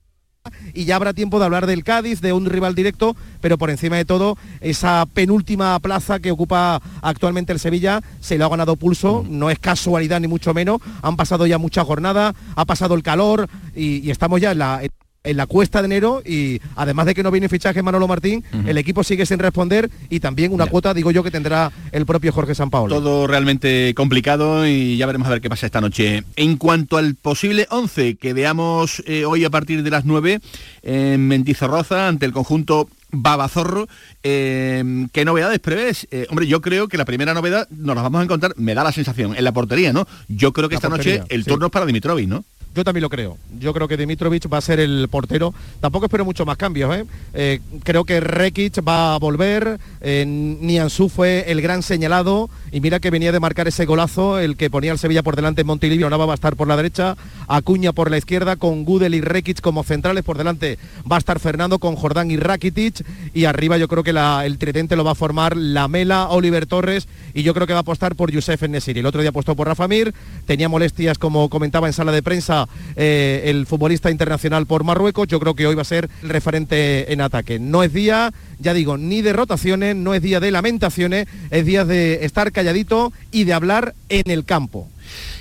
[0.75, 3.97] y ya habrá tiempo de hablar del Cádiz, de un rival directo, pero por encima
[3.97, 9.25] de todo, esa penúltima plaza que ocupa actualmente el Sevilla se lo ha ganado pulso,
[9.29, 13.49] no es casualidad ni mucho menos, han pasado ya muchas jornadas, ha pasado el calor
[13.75, 14.83] y, y estamos ya en la,
[15.25, 18.77] en la cuesta de enero y además de que no viene fichaje Manolo Martín, el
[18.79, 22.55] equipo sigue sin responder y también una cuota, digo yo, que tendrá el propio Jorge
[22.55, 22.93] Sampaoli.
[22.93, 26.25] Todo realmente complicado y ya veremos a ver qué pasa esta noche.
[26.37, 30.41] En cuanto al posible 11 que veamos eh, hoy a partir de las 9
[30.83, 33.89] en Mendizorroza ante el conjunto Babazorro,
[34.23, 36.09] eh, ¿qué novedades prevés?
[36.11, 38.83] Eh, hombre, yo creo que la primera novedad nos la vamos a encontrar, me da
[38.83, 40.09] la sensación, en la portería, ¿no?
[40.29, 41.51] Yo creo que La esta portería, noche el sí.
[41.51, 42.43] turno es para Dimitrovic, ¿no?
[42.75, 43.37] Yo también lo creo.
[43.59, 45.53] Yo creo que Dimitrovic va a ser el portero.
[45.81, 46.95] Tampoco espero mucho más cambios.
[46.97, 47.05] ¿eh?
[47.35, 49.79] Eh, creo que Rekic va a volver.
[50.01, 52.49] Eh, fue el gran señalado.
[52.71, 55.61] Y mira que venía de marcar ese golazo, el que ponía al Sevilla por delante
[55.61, 56.03] en Montilivi.
[56.03, 57.17] Ahora va a estar por la derecha.
[57.47, 60.25] Acuña por la izquierda con Gudel y Rekic como centrales.
[60.25, 60.79] Por delante
[61.11, 63.05] va a estar Fernando con Jordán y Rakitic.
[63.35, 67.07] Y arriba yo creo que el tridente lo va a formar Lamela, Oliver Torres.
[67.35, 69.01] Y yo creo que va a apostar por Youssef Nesiri.
[69.01, 70.15] El otro día apostó por Rafa Mir.
[70.47, 72.62] Tenía molestias, como comentaba en sala de prensa,
[72.97, 75.29] eh, el futbolista internacional por Marruecos.
[75.29, 77.59] Yo creo que hoy va a ser el referente en ataque.
[77.59, 81.85] No es día, ya digo, ni de rotaciones, no es día de lamentaciones, es día
[81.85, 84.89] de estar calladito y de hablar en el campo.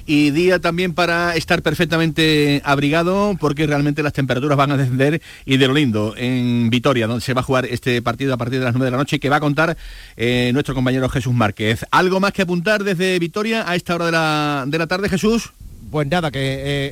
[0.05, 5.57] y día también para estar perfectamente abrigado porque realmente las temperaturas van a descender y
[5.57, 8.65] de lo lindo en Vitoria, donde se va a jugar este partido a partir de
[8.65, 9.77] las 9 de la noche que va a contar
[10.17, 11.85] eh, nuestro compañero Jesús Márquez.
[11.91, 15.51] ¿Algo más que apuntar desde Vitoria a esta hora de la, de la tarde, Jesús?
[15.91, 16.39] Pues nada, que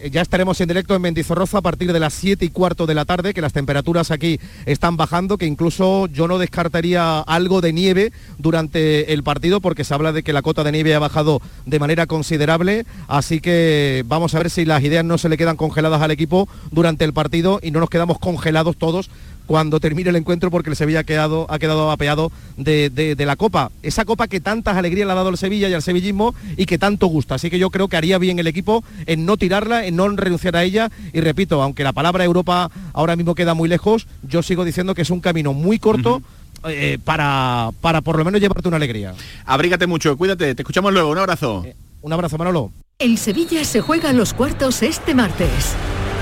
[0.03, 2.93] eh, ya estaremos en directo en Mendizorroza a partir de las 7 y cuarto de
[2.93, 7.71] la tarde, que las temperaturas aquí están bajando, que incluso yo no descartaría algo de
[7.71, 11.41] nieve durante el partido, porque se habla de que la cota de nieve ha bajado
[11.65, 15.55] de manera considerable, así que vamos a ver si las ideas no se le quedan
[15.55, 19.09] congeladas al equipo durante el partido y no nos quedamos congelados todos
[19.49, 23.35] cuando termine el encuentro porque el Sevilla ha quedado, ha quedado apeado de, de, la
[23.35, 23.71] Copa.
[23.81, 26.77] Esa Copa que tantas alegrías le ha dado el Sevilla y al sevillismo y que
[26.77, 27.33] tanto gusta.
[27.33, 30.55] Así que yo creo que haría bien el equipo en no tirarla, en no renunciar
[30.55, 30.91] a ella.
[31.13, 35.01] Y repito, aunque la palabra Europa ahora mismo queda muy lejos, yo sigo diciendo que
[35.01, 36.21] es un camino muy corto.
[36.67, 39.15] Eh, para, para por lo menos llevarte una alegría.
[39.45, 41.63] Abrígate mucho, cuídate, te escuchamos luego, un abrazo.
[41.65, 42.71] Eh, un abrazo, Manolo.
[42.99, 45.75] El Sevilla se juega los cuartos este martes.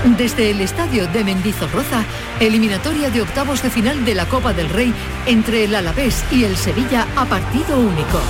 [0.04, 2.04] Desde el estadio de Mendizorroza,
[2.40, 4.94] eliminatoria de octavos de final de la Copa del Rey
[5.26, 8.20] entre el Alavés y el Sevilla a partido único.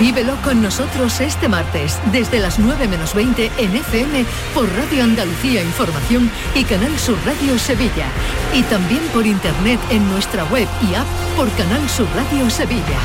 [0.00, 5.62] Vívelo con nosotros este martes, desde las 9 menos 20 en FM por Radio Andalucía
[5.62, 8.06] Información y Canal Sur Radio Sevilla.
[8.52, 12.98] Y también por internet en nuestra web y app por Canal Sur Radio Sevilla.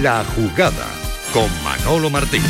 [0.00, 0.86] La jugada
[1.32, 2.42] con Manolo Martín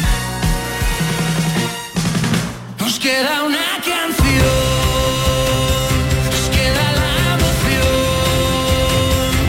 [2.99, 4.27] queda una canción.
[6.27, 7.83] Nos queda la emoción.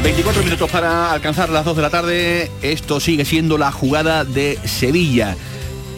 [0.04, 2.52] 24 minutos para alcanzar las 2 de la tarde.
[2.62, 5.36] Esto sigue siendo la jugada de Sevilla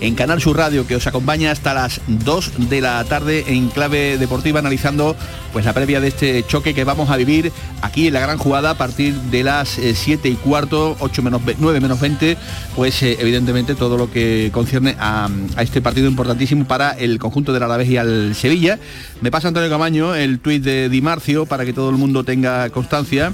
[0.02, 4.18] en Canal Sur Radio que os acompaña hasta las 2 de la tarde en clave
[4.18, 5.16] deportiva analizando
[5.54, 8.72] pues la previa de este choque que vamos a vivir aquí en la gran jugada
[8.72, 12.38] a partir de las 7 eh, y cuarto, 8 menos 9 menos 20,
[12.76, 15.30] pues eh, evidentemente todo lo que concierne a,
[15.60, 18.80] este partido importantísimo para el conjunto del Alavés y al Sevilla.
[19.22, 22.70] Me pasa Antonio Camaño el tuit de Di Marcio para que todo el mundo tenga
[22.70, 23.32] constancia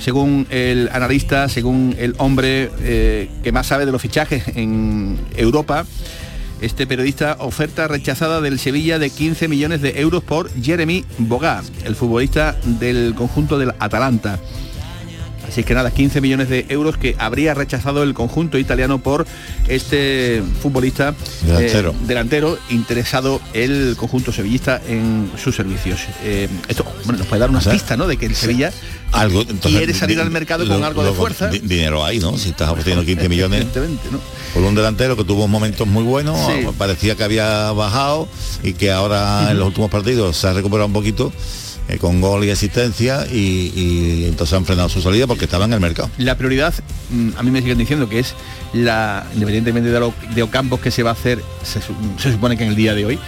[0.00, 5.84] según el analista, según el hombre eh, que más sabe de los fichajes en Europa,
[6.60, 11.94] este periodista oferta rechazada del Sevilla de 15 millones de euros por Jeremy Boga, el
[11.96, 14.38] futbolista del conjunto del Atalanta.
[15.50, 19.26] Así que nada, 15 millones de euros que habría rechazado el conjunto italiano por
[19.66, 21.12] este futbolista
[21.44, 26.02] delantero, eh, delantero interesado el conjunto sevillista en sus servicios.
[26.22, 28.06] Eh, esto bueno, nos puede dar una pista, ¿no?
[28.06, 28.72] De que el Sevilla
[29.10, 31.48] algo, quiere salir al mercado con algo de fuerza.
[31.48, 32.38] dinero hay, ¿no?
[32.38, 33.66] Si estás ofreciendo 15 millones
[34.54, 36.38] por un delantero que tuvo momentos muy buenos,
[36.78, 38.28] parecía que había bajado
[38.62, 41.32] y que ahora en los últimos partidos se ha recuperado un poquito
[41.90, 45.80] eh, con gol y asistencia y, entonces han frenado su salida porque estaba en el
[45.80, 46.10] mercado.
[46.18, 46.72] La prioridad,
[47.10, 48.34] mm, a mí me siguen diciendo que es
[48.72, 52.70] la, independientemente de, lo, de Ocampos que se va a hacer, se supone que en
[52.70, 53.18] el día de hoy,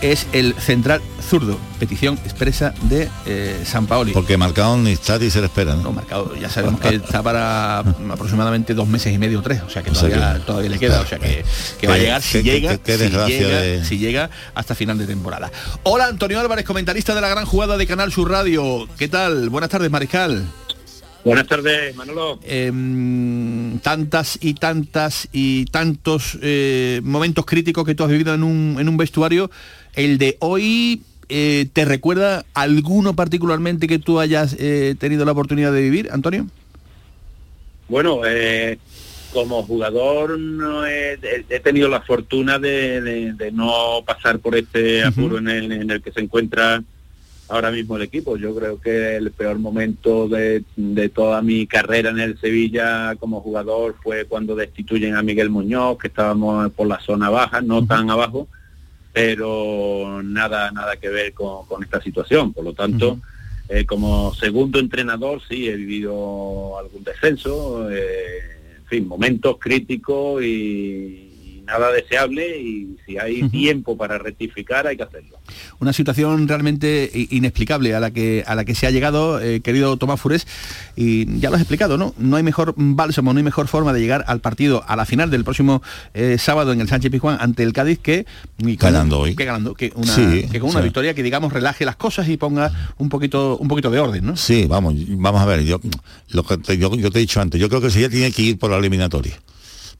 [0.00, 4.12] es el central zurdo, petición expresa de eh, San Paoli.
[4.12, 5.92] Porque Marcado ni está y se le espera, ¿no?
[5.92, 7.78] Marcado ya sabemos que está para
[8.10, 11.18] aproximadamente dos meses y medio, tres, o sea que todavía, todavía le queda, o sea
[11.18, 11.44] que,
[11.86, 12.78] va a llegar si llega,
[13.84, 15.50] si llega, hasta final de temporada.
[15.82, 18.88] Hola Antonio Álvarez, comentarista de la gran jugada de Canal Sur Radio.
[18.98, 19.50] ¿Qué tal?
[19.50, 20.46] Buenas tardes, Mariscal.
[21.24, 22.38] Buenas tardes, Manolo.
[22.44, 28.76] Em, tantas y tantas y tantos eh, momentos críticos que tú has vivido en un,
[28.78, 29.50] en un vestuario.
[29.98, 35.72] El de hoy, eh, ¿te recuerda alguno particularmente que tú hayas eh, tenido la oportunidad
[35.72, 36.46] de vivir, Antonio?
[37.88, 38.20] Bueno,
[39.32, 41.18] como jugador no he,
[41.64, 46.80] tenido la fortuna de, no pasar por este apuro en, en el que se encuentra
[47.48, 48.36] ahora mismo el equipo.
[48.36, 50.62] Yo creo que el peor momento de,
[51.12, 56.06] toda mi carrera en el Sevilla como jugador fue cuando destituyen a Miguel Muñoz, que
[56.06, 58.46] estábamos por la zona baja, no tan abajo,
[59.12, 62.52] pero nada, nada que ver con, esta situación.
[62.52, 63.18] Por lo tanto,
[63.68, 71.27] eh, como segundo entrenador sí he vivido algún descenso, eh, en fin, momentos críticos y
[71.68, 75.38] nada deseable y si hay tiempo para rectificar hay que hacerlo.
[75.78, 79.96] Una situación realmente inexplicable a la que a la que se ha llegado, eh, querido
[79.98, 80.46] Tomás Fures,
[80.96, 82.14] y ya lo has explicado, ¿no?
[82.16, 85.30] No hay mejor bálsamo, no hay mejor forma de llegar al partido, a la final
[85.30, 85.82] del próximo
[86.14, 88.24] eh, sábado en el Sánchez Pizjuán ante el Cádiz que
[88.58, 89.36] ganando hoy.
[89.36, 92.72] Que ganando, que, una, que con una victoria que digamos relaje las cosas y ponga
[92.96, 94.36] un poquito un poquito de orden, ¿no?
[94.36, 95.80] Sí, vamos, vamos a ver, yo
[96.30, 98.42] lo que te, yo, te he dicho antes, yo creo que sí ya tiene que
[98.42, 99.38] ir por la eliminatoria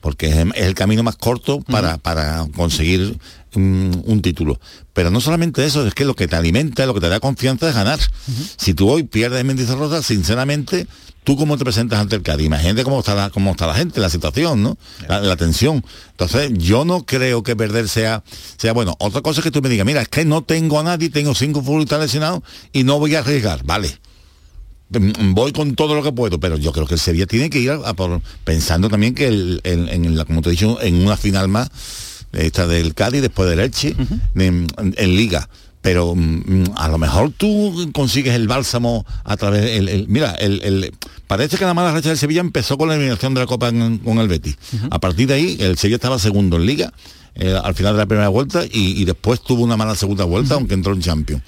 [0.01, 3.17] porque es, es el camino más corto para, para conseguir
[3.55, 4.59] un, un título.
[4.93, 7.69] Pero no solamente eso, es que lo que te alimenta, lo que te da confianza
[7.69, 7.99] es ganar.
[8.57, 10.87] Si tú hoy pierdes en Mendizorroza, sinceramente,
[11.23, 12.47] ¿tú cómo te presentas ante el Cádiz?
[12.47, 14.77] Imagínate cómo está la, cómo está la gente, la situación, ¿no?
[15.07, 15.85] La, la tensión.
[16.11, 18.23] Entonces, yo no creo que perder sea,
[18.57, 18.95] sea bueno.
[18.99, 21.33] Otra cosa es que tú me digas, mira, es que no tengo a nadie, tengo
[21.35, 22.41] cinco futbolistas lesionados
[22.73, 23.63] y no voy a arriesgar.
[23.63, 23.99] Vale.
[24.91, 27.59] Mm, Voy con todo lo que puedo, pero yo creo que el Sevilla tiene que
[27.59, 30.95] ir a, por, pensando también que el- en, en la, como te he dicho, en
[30.95, 31.69] una final más,
[32.33, 33.95] esta del Cádiz, después del Elche,
[34.35, 35.47] en, en Liga.
[35.81, 40.91] Pero mm, a lo mejor tú consigues el bálsamo a través el, el- mira el,
[41.27, 43.99] parece que la mala racha del Sevilla empezó con la eliminación de la Copa en-
[43.99, 44.57] con el Betis.
[44.89, 46.91] A partir de ahí el Sevilla estaba segundo en Liga
[47.35, 50.55] eh, al final de la primera vuelta y, y después tuvo una mala segunda vuelta
[50.55, 51.43] aunque entró en Champions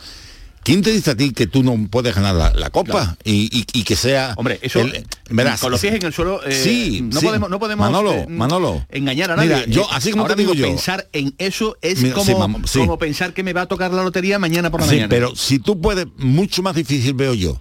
[0.64, 3.18] ¿Quién te dice a ti que tú no puedes ganar la, la copa Claro.
[3.24, 6.40] y, y- y que sea Hombre, eso el- verás, con los pies en el suelo
[6.46, 7.26] eh, sí, no sí.
[7.26, 8.86] podemos no podemos Manolo, eh, Manolo.
[8.90, 9.50] engañar a nadie.
[9.50, 10.68] Mira, yo Eh, así como ahora te digo yo.
[10.68, 12.80] pensar en eso es Mira, como, sí, mam- sí.
[12.80, 15.10] como pensar que me va a tocar la lotería mañana por la Sí, mañana.
[15.10, 17.60] pero si tú puedes, mucho más difícil veo yo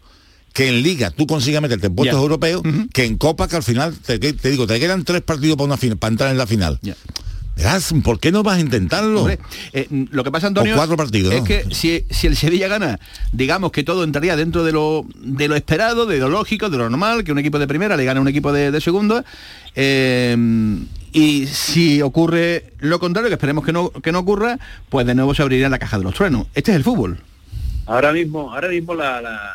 [0.53, 2.61] que en liga tú consigas meterte en puestos europeos
[2.93, 5.77] que en copa que al final te, te digo te quedan tres partidos para una
[5.77, 6.81] final para entrar en la final
[8.03, 9.39] ¿por qué no vas a intentarlo Hombre,
[9.73, 11.47] eh, lo que pasa, Antonio, cuatro partidos, es ¿no?
[11.47, 12.99] que si, si el Sevilla gana,
[13.33, 16.89] digamos que todo entraría dentro de lo, de lo esperado, de lo lógico, de lo
[16.89, 19.25] normal, que un equipo de primera le gane a un equipo de, de segunda.
[19.75, 20.37] eh,
[21.13, 24.59] y si ocurre lo contrario, que esperemos que no, que no ocurra,
[24.89, 26.47] pues de nuevo se abriría la caja de los truenos.
[26.55, 27.19] Este es el fútbol.
[27.87, 29.55] Ahora mismo, ahora mismo la, la-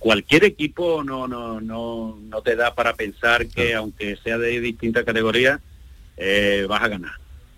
[0.00, 5.04] cualquier equipo no, no, no, no te da para pensar que aunque sea de distintas
[5.04, 5.60] categorías,
[6.16, 7.12] eh, vas a ganar.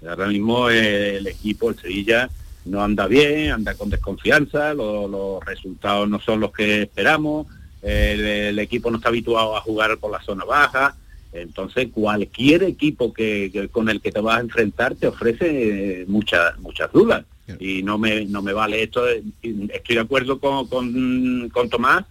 [0.07, 2.29] Ahora mismo eh, el equipo, el Sevilla,
[2.67, 7.47] no anda bien, anda con desconfianza, lo- los resultados no son los que esperamos,
[7.83, 10.97] el, el equipo no está habituado a jugar por la zona baja,
[11.33, 16.05] entonces cualquier equipo que, que- con el que te vas a enfrentar te ofrece eh,
[16.07, 17.25] muchas muchas dudas
[17.61, 22.05] y no me no me vale esto estoy de acuerdo con, con, con Tomás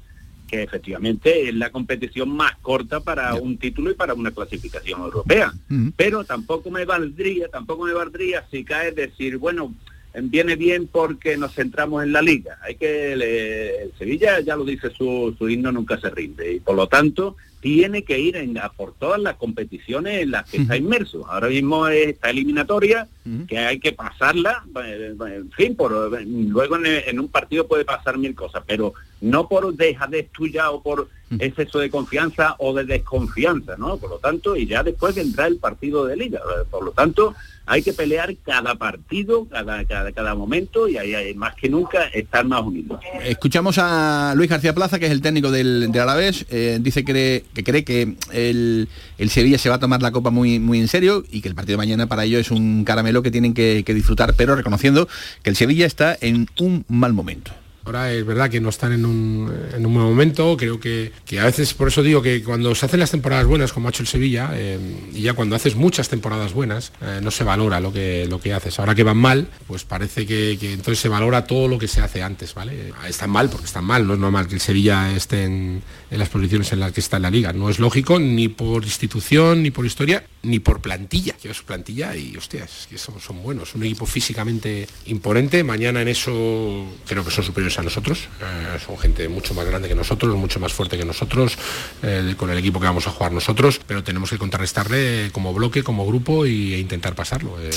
[0.53, 5.51] que efectivamente es la competición más corta para un título y para una clasificación europea.
[5.97, 9.73] Pero tampoco me valdría tampoco me valdría si cae decir bueno
[10.15, 14.63] viene bien porque nos centramos en la liga hay que le- el Sevilla ya lo
[14.63, 18.57] dice su, su himno nunca se rinde y por lo tanto tiene que ir en,
[18.57, 23.07] a por todas las competiciones en las que está inmerso ahora mismo está eliminatoria
[23.47, 28.17] que hay que pasarla eh, en fin por luego en, en un partido puede pasar
[28.17, 31.07] mil cosas pero no por dejadez tuya o por
[31.39, 33.97] exceso de confianza o de desconfianza, ¿no?
[33.97, 36.41] Por lo tanto, y ya después vendrá el partido de liga.
[36.69, 37.33] Por lo tanto,
[37.65, 42.45] hay que pelear cada partido, cada, cada, momento y ahí hay más que nunca estar
[42.45, 42.99] más unidos.
[43.23, 47.43] Escuchamos a Luis García Plaza, que es el técnico del, del Alavés, eh, dice que
[47.53, 51.41] cree, que el Sevilla se va a tomar la copa muy, muy en serio y
[51.41, 54.33] que el partido de mañana para ellos es un caramelo que tienen que, que disfrutar,
[54.35, 55.07] pero reconociendo
[55.41, 57.51] que el Sevilla está en un mal momento.
[57.85, 61.39] Ahora es verdad que no están en un, en un buen momento, creo que, que
[61.39, 64.03] a veces, por eso digo que cuando se hacen las temporadas buenas, como ha hecho
[64.03, 64.79] el Sevilla, eh,
[65.13, 68.53] y ya cuando haces muchas temporadas buenas, eh, no se valora lo que, lo que
[68.53, 68.79] haces.
[68.79, 71.99] Ahora que van mal, pues parece que, que entonces se valora todo lo que se
[72.01, 72.73] hace antes, ¿vale?
[72.73, 76.19] Eh, Están mal porque están mal, no es normal que el Sevilla esté en, en
[76.19, 77.51] las posiciones en las que está en la liga.
[77.51, 81.35] No es lógico ni por institución, ni por historia, ni por plantilla.
[81.41, 83.75] Que es plantilla y, hostias, que son, son buenos.
[83.75, 85.63] Un equipo físicamente imponente.
[85.63, 88.27] Mañana en eso creo que son superiores a nosotros.
[88.41, 91.57] Eh, son gente mucho más grande que nosotros, mucho más fuerte que nosotros,
[92.01, 95.83] eh, con el equipo que vamos a jugar nosotros, pero tenemos que contrarrestarle como bloque,
[95.83, 97.61] como grupo y, e intentar pasarlo.
[97.61, 97.69] eh.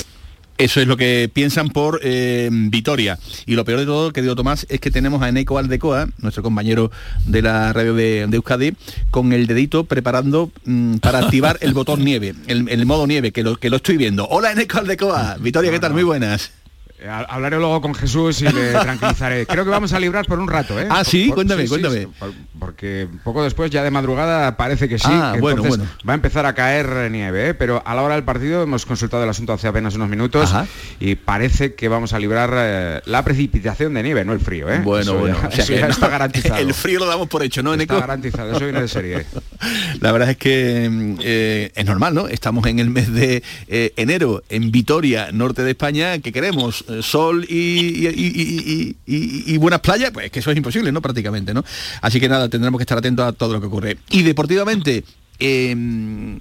[0.59, 3.19] Eso es lo que piensan por eh, Vitoria.
[3.45, 6.89] Y lo peor de todo, querido Tomás, es que tenemos a Eneco Aldecoa, nuestro compañero
[7.27, 8.73] de la radio de, de Euskadi,
[9.11, 13.43] con el dedito preparando mm, para activar el botón nieve, el, el modo nieve, que
[13.43, 14.27] lo, que lo estoy viendo.
[14.29, 15.37] Hola Eneco Aldecoa.
[15.39, 15.93] Vitoria, ¿qué tal?
[15.93, 16.49] Muy buenas.
[16.99, 19.45] Eh, ha- Hablaré luego con Jesús y le tranquilizaré.
[19.45, 20.87] Creo que vamos a librar por un rato, ¿eh?
[20.89, 22.01] Ah, sí, cuéntame, sí, cuéntame.
[22.01, 22.07] sí,
[22.59, 25.05] porque poco después, ya de madrugada, parece que sí.
[25.09, 25.93] Ah, que bueno, entonces bueno.
[26.07, 27.53] Va a empezar a caer nieve, ¿eh?
[27.53, 30.67] Pero a la hora del partido hemos consultado el asunto hace apenas unos minutos Ajá.
[30.99, 34.79] y parece que vamos a librar eh, la precipitación de nieve, no el frío, ¿eh?
[34.83, 35.37] Bueno, Eso bueno.
[35.41, 36.57] ya- o sea eso que ya no, está garantizado.
[36.67, 37.93] El frío lo damos por hecho, ¿no, Eneco?
[37.93, 39.25] Está garantizado, eso viene de serie.
[40.01, 42.27] La verdad es que mm, eh, es normal, ¿no?
[42.27, 48.07] Estamos en el mes de enero en Vitoria, norte de España, que queremos sol y-
[48.07, 51.01] y- y- y buenas playas, pues que eso es imposible, ¿no?
[51.01, 51.63] Prácticamente, ¿no?
[52.01, 53.97] Así que nada, tendremos que estar atentos a todo lo que ocurre.
[54.09, 55.03] Y deportivamente,
[55.39, 56.37] eh,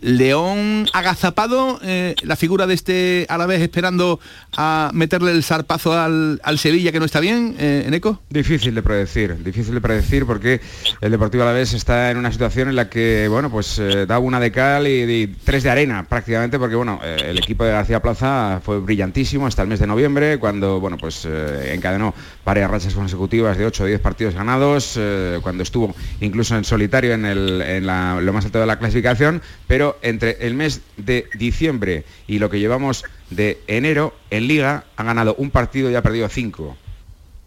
[0.00, 4.20] León agazapado, eh, la figura de este a la vez esperando
[4.56, 8.20] a meterle el zarpazo al, al Sevilla que no está bien, eh, en eco.
[8.30, 10.60] Difícil de predecir, difícil de predecir porque
[11.00, 14.40] el Deportivo Alavés está en una situación en la que, bueno, pues eh, da una
[14.40, 18.80] de cal y, tres de arena prácticamente porque, bueno, el equipo de García Plaza fue
[18.80, 23.84] brillantísimo hasta el mes de noviembre cuando, bueno, pues encadenó varias rachas consecutivas de 8
[23.84, 24.98] o 10 partidos ganados,
[25.42, 30.46] cuando estuvo incluso en solitario en, la- lo más alto de la clasificación, pero entre
[30.46, 35.50] el mes de diciembre y lo que llevamos de enero en Liga ha ganado un
[35.50, 36.76] partido y ha perdido cinco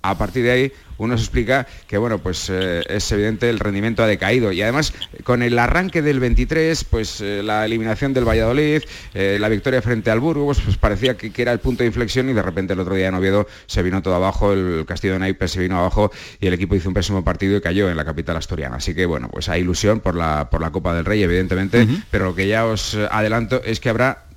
[0.01, 4.03] a partir de ahí uno se explica que bueno pues eh, es evidente el rendimiento
[4.03, 4.51] ha decaído.
[4.51, 4.93] Y además
[5.23, 8.83] con el arranque del 23 pues eh, la eliminación del Valladolid
[9.13, 12.29] eh, la victoria frente al Burgos pues parecía que, que era el punto de inflexión
[12.29, 15.19] y de repente el otro día en Oviedo se vino todo abajo el Castillo de
[15.19, 18.05] Naipes se vino abajo y el equipo hizo un pésimo partido y cayó en la
[18.05, 18.77] capital asturiana.
[18.77, 22.25] Así que bueno pues hay ilusión por la por la Copa del Rey evidentemente pero
[22.25, 24.28] lo que ya os adelanto es que habrá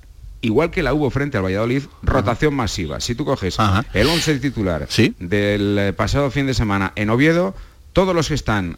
[0.43, 2.99] igual que la hubo frente al Valladolid, rotación masiva.
[2.99, 3.57] Si tú coges
[3.93, 4.87] el 11 titular
[5.19, 7.55] del eh, pasado fin de semana en Oviedo,
[7.93, 8.77] todos los que están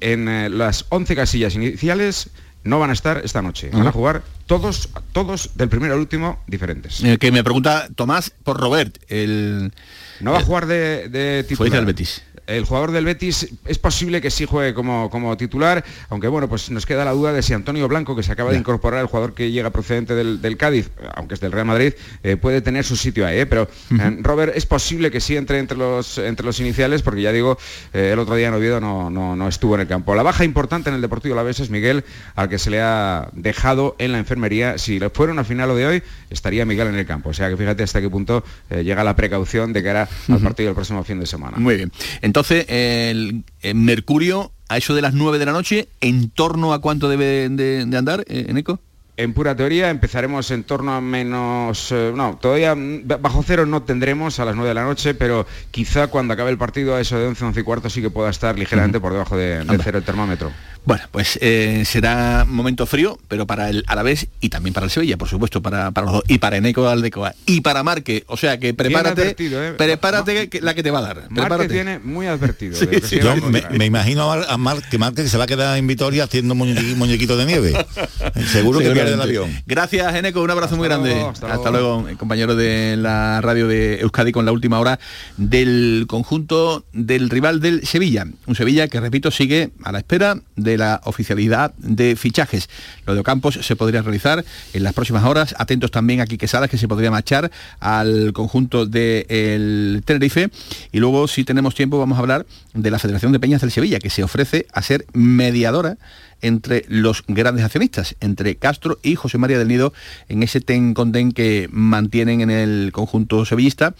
[0.00, 2.30] en eh, las 11 casillas iniciales
[2.64, 3.70] no van a estar esta noche.
[3.72, 7.02] Van a jugar todos, todos del primero al último diferentes.
[7.02, 9.72] Eh, que me pregunta Tomás por Robert, el...
[10.20, 11.68] No va a jugar de, de titular.
[11.68, 12.22] Fue del Betis.
[12.46, 16.70] El jugador del Betis es posible que sí juegue como, como titular, aunque bueno, pues
[16.70, 19.34] nos queda la duda de si Antonio Blanco, que se acaba de incorporar, el jugador
[19.34, 22.94] que llega procedente del, del Cádiz, aunque es del Real Madrid, eh, puede tener su
[22.96, 23.40] sitio ahí.
[23.40, 23.46] ¿eh?
[23.46, 27.32] Pero eh, Robert es posible que sí entre entre los, entre los iniciales, porque ya
[27.32, 27.58] digo,
[27.92, 30.14] el otro día en Oviedo no, no, no estuvo en el campo.
[30.14, 32.04] La baja importante en el Deportivo Alavés es Miguel,
[32.36, 34.78] al que se le ha dejado en la enfermería.
[34.78, 37.30] Si le fuera una final de hoy, estaría Miguel en el campo.
[37.30, 40.74] O sea que fíjate hasta qué punto llega la precaución de cara al partido del
[40.74, 41.56] próximo fin de semana.
[41.58, 41.90] Muy bien.
[42.22, 42.35] Entonces,
[42.68, 47.08] el, el Mercurio, a eso de las 9 de la noche, ¿en torno a cuánto
[47.08, 48.80] debe de, de andar, eh, en eco?
[49.18, 51.90] En pura teoría empezaremos en torno a menos...
[51.90, 55.46] eh, no, todavía mm, bajo cero no tendremos a las 9 de la noche, pero
[55.70, 58.28] quizá cuando acabe el partido a eso de 11, 11 y cuarto sí que pueda
[58.28, 60.52] estar ligeramente por debajo de, de cero el termómetro.
[60.86, 65.16] Bueno, pues eh, será momento frío, pero para el Alavés y también para el Sevilla,
[65.16, 68.58] por supuesto, para, para los dos, y para Eneco Aldecoa, y para Marque, o sea
[68.58, 69.74] que prepárate, ¿eh?
[69.76, 71.16] prepárate que- la que te va a dar.
[71.22, 71.68] Marque Prepárate.
[71.74, 72.76] tiene muy advertido.
[72.76, 73.36] Sí, sí, a Yo
[73.76, 76.54] me, imagino a, Mar- a Mar- que Márquez se va a quedar en Vitoria haciendo
[76.54, 77.72] muñequi- muñequito de nieve.
[78.52, 79.50] Seguro que pierde el avión.
[79.66, 81.10] Gracias, Eneco, un abrazo muy grande.
[81.10, 85.00] luego, hasta, hasta luego, eh, compañero de la radio de Euskadi con la última hora
[85.36, 88.24] del conjunto del rival del Sevilla.
[88.46, 92.68] Un Sevilla que, repito, sigue a la espera de la oficialidad de fichajes.
[93.06, 95.54] Lo de Ocampos se podría realizar en las próximas horas.
[95.58, 97.50] Atentos también a Quique Salas, que se podría marchar
[97.80, 100.50] al conjunto del Tenerife.
[100.92, 103.98] Y luego, si tenemos tiempo, vamos a hablar de la Federación de Peñas del Sevilla,
[103.98, 105.96] que se ofrece a ser mediadora
[106.42, 109.92] entre los grandes accionistas, entre Castro y José María del Nido,
[110.28, 113.94] en ese ten con ten que mantienen en el conjunto sevillista.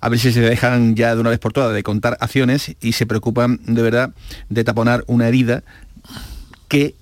[0.00, 2.92] A ver si se dejan ya de una vez por todas de contar acciones y
[2.92, 4.14] se preocupan de verdad
[4.48, 5.64] de taponar una herida
[6.68, 6.94] que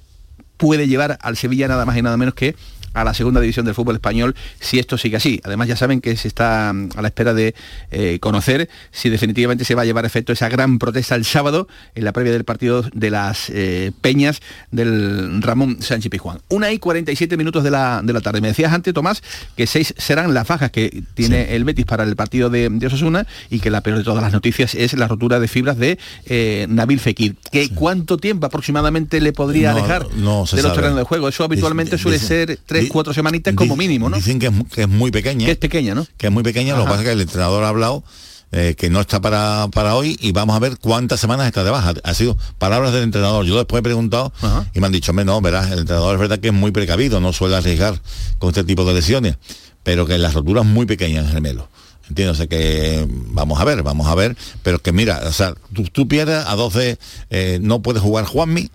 [0.56, 2.56] puede llevar al Sevilla nada más y nada menos que
[2.96, 5.40] a la segunda división del fútbol español si esto sigue así.
[5.44, 7.54] Además ya saben que se está mm, a la espera de
[7.90, 11.68] eh, conocer si definitivamente se va a llevar a efecto esa gran protesta el sábado
[11.94, 14.40] en la previa del partido de las eh, Peñas
[14.70, 16.40] del Ramón Sánchez Pizjuán.
[16.48, 18.40] Una y 47 minutos de la, de la tarde.
[18.40, 19.22] Me decías antes, Tomás,
[19.56, 23.26] que seis serán las bajas que tiene el Betis para el partido de, de Osasuna
[23.50, 26.66] y que la peor de todas las noticias es la rotura de fibras de eh,
[26.68, 27.36] Nabil Fekir.
[27.50, 31.28] ¿Qué, ¿Cuánto tiempo aproximadamente le podría No, dejar no se de los terrenos de juego?
[31.28, 34.16] Eso habitualmente suele ser tres, cuatro semanitas como mínimo, ¿no?
[34.16, 35.44] Dicen que es, que es muy pequeña.
[35.46, 36.06] Que es pequeña, ¿no?
[36.16, 38.04] Que es muy pequeña, lo que pasa es que el entrenador ha hablado
[38.52, 41.70] eh, que no está para, para hoy y vamos a ver cuántas semanas está de
[41.70, 41.94] baja.
[42.04, 43.44] Ha sido palabras del entrenador.
[43.44, 44.32] Yo después he preguntado
[44.72, 47.20] y me han dicho, "Hombre, no, verás, el entrenador es verdad que es muy precavido,
[47.20, 48.00] no suele arriesgar
[48.38, 49.36] con este tipo de lesiones,
[49.82, 51.68] pero que las roturas muy pequeñas en el gemelo.
[52.08, 55.54] Entiendo, o sea que vamos a ver, vamos a ver, pero que mira, o sea,
[55.74, 56.98] tú, tú pierdes a 12,
[57.30, 58.70] eh, no puede jugar Juanmi,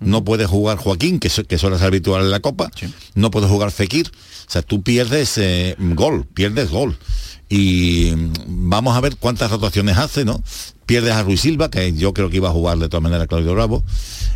[0.00, 2.70] no puede jugar Joaquín, que, que suele ser habitual en la Copa,
[3.14, 4.10] no puede jugar Fekir,
[4.46, 6.96] o sea, tú pierdes eh, gol, pierdes gol.
[7.48, 8.32] Y mm,
[8.68, 10.42] vamos a ver cuántas rotaciones hace, ¿no?
[10.86, 13.54] Pierdes a Ruiz Silva, que yo creo que iba a jugar de todas maneras Claudio
[13.54, 13.84] Bravo,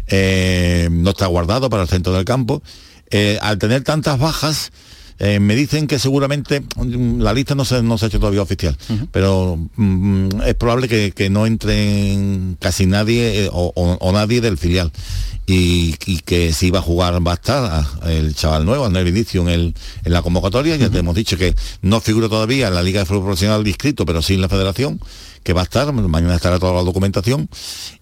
[0.06, 2.62] eh, no está guardado para el centro del campo.
[3.10, 4.70] Eh, al tener tantas bajas,
[5.20, 8.42] eh, me dicen que seguramente mm, la lista no se, no se ha hecho todavía
[8.42, 8.76] oficial,
[9.12, 12.18] pero mm, es probable que, que no entre
[12.60, 14.92] casi nadie eh, o, o- o nadie del filial.
[15.50, 19.06] Y, y que si va a jugar va a estar ah, el chaval nuevo, Andrés
[19.06, 20.76] Vinicio, en, el, en la convocatoria.
[20.76, 24.04] Ya te hemos dicho que no figura todavía en la Liga de Fútbol Profesional inscrito,
[24.04, 25.00] pero sí en la federación,
[25.48, 27.48] que va a estar, mañana estará toda la documentación.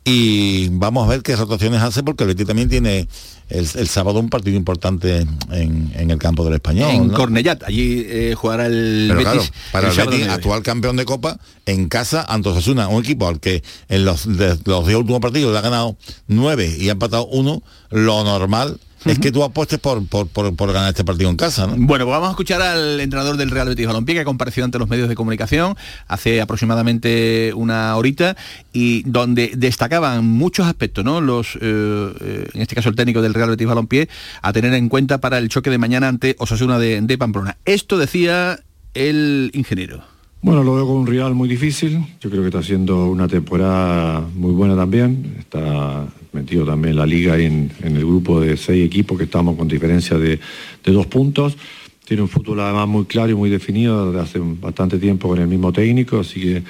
[0.02, 3.06] Y vamos a ver qué rotaciones hace, porque el Betis también tiene
[3.50, 5.18] el, el sábado un partido importante
[5.52, 6.90] en, en el campo del español.
[6.90, 7.14] en ¿no?
[7.14, 9.48] Cornellat, allí eh, jugará el Pero Betis.
[9.52, 10.32] claro, para el Betis, nueve.
[10.32, 14.58] actual campeón de Copa, en casa ante Osasuna, un equipo al que en los, de-
[14.64, 19.18] los 10 últimos partidos le ha ganado 9 y ha empatado uno, lo normal es
[19.18, 21.74] que tú apuestes por, por, por- por ganar este partido en casa, ¿no?
[21.76, 24.78] Bueno, pues vamos a escuchar al entrenador del Real Betis Balompié que ha comparecido ante
[24.78, 25.76] los medios de comunicación
[26.08, 28.36] hace aproximadamente una horita
[28.72, 31.20] y donde destacaban muchos aspectos, ¿no?
[31.20, 34.08] Los, eh, eh, en este caso el técnico del Real Betis Balompié,
[34.42, 37.56] a tener en cuenta para el choque de mañana ante Osasuna de, de Pamplona.
[37.64, 38.60] Esto decía
[38.94, 40.02] el ingeniero.
[40.46, 42.06] Bueno, lo veo como un rival muy difícil.
[42.20, 45.34] Yo creo que está haciendo una temporada muy buena también.
[45.40, 50.16] Está metido también la liga en, el grupo de seis equipos que estamos con diferencia
[50.16, 50.38] de,
[50.84, 51.56] dos puntos.
[52.04, 55.48] Tiene un fútbol además muy claro y muy definido desde hace bastante tiempo con el
[55.48, 56.62] mismo técnico, así que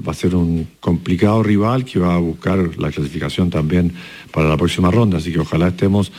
[0.00, 3.92] va a ser un complicado rival que va a buscar la clasificación también
[4.32, 5.18] para la próxima ronda.
[5.18, 6.10] Así que ojalá estemos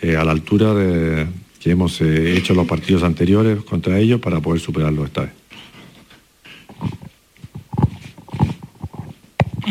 [0.00, 1.26] eh, a la altura de
[1.58, 5.43] que hemos eh, hecho los partidos anteriores contra ellos para poder superarlo esta vez.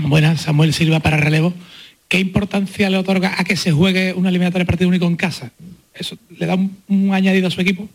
[0.01, 1.53] Buenas, Samuel Silva para relevo.
[2.07, 5.51] ¿Qué importancia le otorga a que se juegue una eliminatoria de partido único en casa?
[5.93, 7.87] ¿Eso le da un, un añadido a su equipo?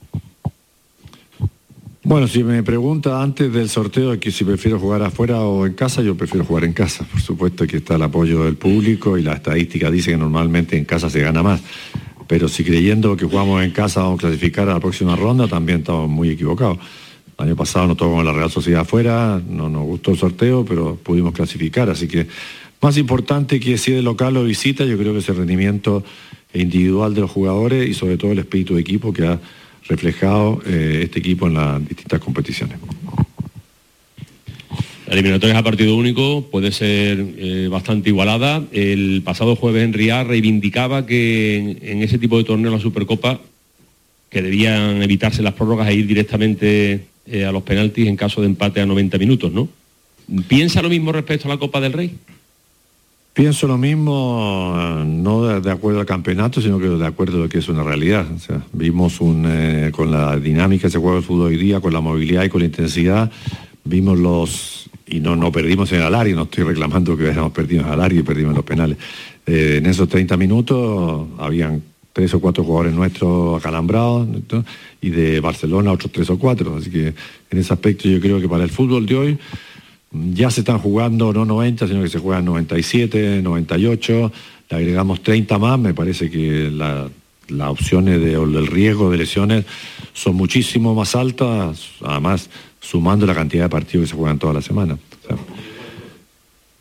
[2.05, 6.01] Bueno, si me pregunta antes del sorteo que si prefiero jugar afuera o en casa,
[6.01, 7.05] yo prefiero jugar en casa.
[7.05, 10.85] Por supuesto que está el apoyo del público y la estadística dice que normalmente en
[10.85, 11.61] casa se gana más.
[12.27, 15.81] Pero si creyendo que jugamos en casa vamos a clasificar a la próxima ronda, también
[15.81, 16.79] estamos muy equivocados.
[17.39, 20.65] El año pasado nos tocó con la Real Sociedad afuera, no nos gustó el sorteo,
[20.65, 21.89] pero pudimos clasificar.
[21.89, 22.27] Así que
[22.81, 26.03] más importante que si de local o visita, yo creo que es el rendimiento
[26.53, 29.41] individual de los jugadores y sobre todo el espíritu de equipo que ha
[29.87, 32.77] reflejado eh, este equipo en las distintas competiciones.
[35.07, 38.65] La eliminatoria es a partido único, puede ser eh, bastante igualada.
[38.73, 43.41] El pasado jueves en Riyadh reivindicaba que en, en ese tipo de torneo la Supercopa
[44.29, 48.47] que debían evitarse las prórrogas e ir directamente eh, a los penaltis en caso de
[48.47, 49.69] empate a 90 minutos, ¿no?
[50.47, 52.17] ¿Piensa lo mismo respecto a la Copa del Rey?
[53.33, 57.49] Pienso lo mismo, eh, no de, acuerdo al campeonato, sino que de acuerdo a lo
[57.49, 58.27] que es una realidad.
[58.73, 62.01] Vimos un, eh, con la dinámica que se juega el fútbol hoy día, con la
[62.01, 63.31] movilidad y con la intensidad,
[63.85, 67.87] vimos los, y no, no perdimos en el área, no estoy reclamando que hayamos perdido
[67.87, 68.99] en el área y perdimos los penales.
[69.47, 71.83] En esos 30 minutos habían
[72.13, 74.27] tres o cuatro jugadores nuestros acalambrados
[75.01, 76.77] y de Barcelona otros tres o cuatro.
[76.77, 77.15] Así que
[77.51, 79.39] en ese aspecto yo creo que para el fútbol de hoy
[80.33, 84.33] ya se están jugando no 90, sino que se juegan 97, 98,
[84.71, 87.09] le agregamos 30 más, me parece que la-
[87.49, 89.65] las opciones de, o el riesgo de lesiones
[90.13, 92.51] son muchísimo más altas, además
[92.81, 94.99] sumando la cantidad de partidos que se juegan toda la semana.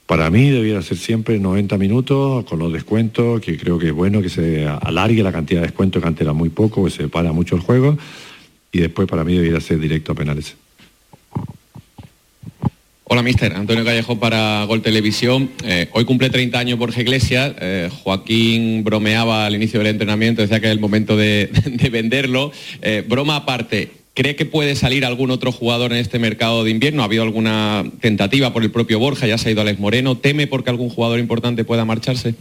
[0.08, 4.22] Para mí debiera ser siempre 90 minutos con los descuentos, que creo que es bueno
[4.22, 7.34] que se alargue la cantidad de descuentos, que antes era muy poco, que se para
[7.34, 7.98] mucho el juego,
[8.72, 10.56] y después para mí debiera ser directo a penales.
[13.10, 13.54] Hola, mister.
[13.54, 15.50] Antonio Callejo para Gol Televisión.
[15.64, 17.56] Eh, hoy cumple 30 años Borja Iglesias.
[17.60, 22.52] Eh, Joaquín bromeaba al inicio del entrenamiento, decía que es el momento de, de venderlo.
[22.82, 27.04] Eh, broma aparte, ¿cree que puede salir algún otro jugador en este mercado de invierno?
[27.04, 29.28] ¿Ha habido alguna tentativa por el propio Borja?
[29.28, 30.18] Ya se ha ido Alex Moreno.
[30.18, 32.34] ¿Teme porque algún jugador importante pueda marcharse?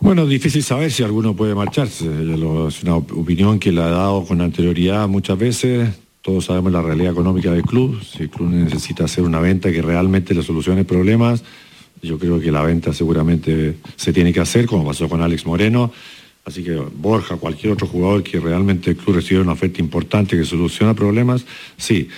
[0.00, 2.04] Bueno, difícil saber si alguno puede marcharse.
[2.04, 5.88] Es una op- opinión que la he dado con anterioridad muchas veces.
[6.20, 7.98] Todos sabemos la realidad económica del club.
[8.04, 11.42] Si el club necesita hacer una venta que realmente le solucione problemas,
[12.02, 15.90] yo creo que la venta seguramente se tiene que hacer, como pasó con Alex Moreno.
[16.44, 20.44] Así que Borja, cualquier otro jugador que realmente el club reciba una oferta importante que
[20.44, 21.44] soluciona problemas,
[21.76, 22.08] sí.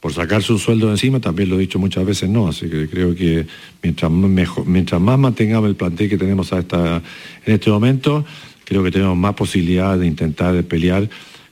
[0.00, 2.48] Por sacarse un sueldo de encima, también lo he dicho muchas veces, no.
[2.48, 3.46] Así que creo que
[3.82, 7.02] mientras mejor, mientras más mantengamos el plantel que tenemos hasta
[7.44, 8.24] en este momento,
[8.64, 11.08] creo que tenemos más posibilidad de intentar pelear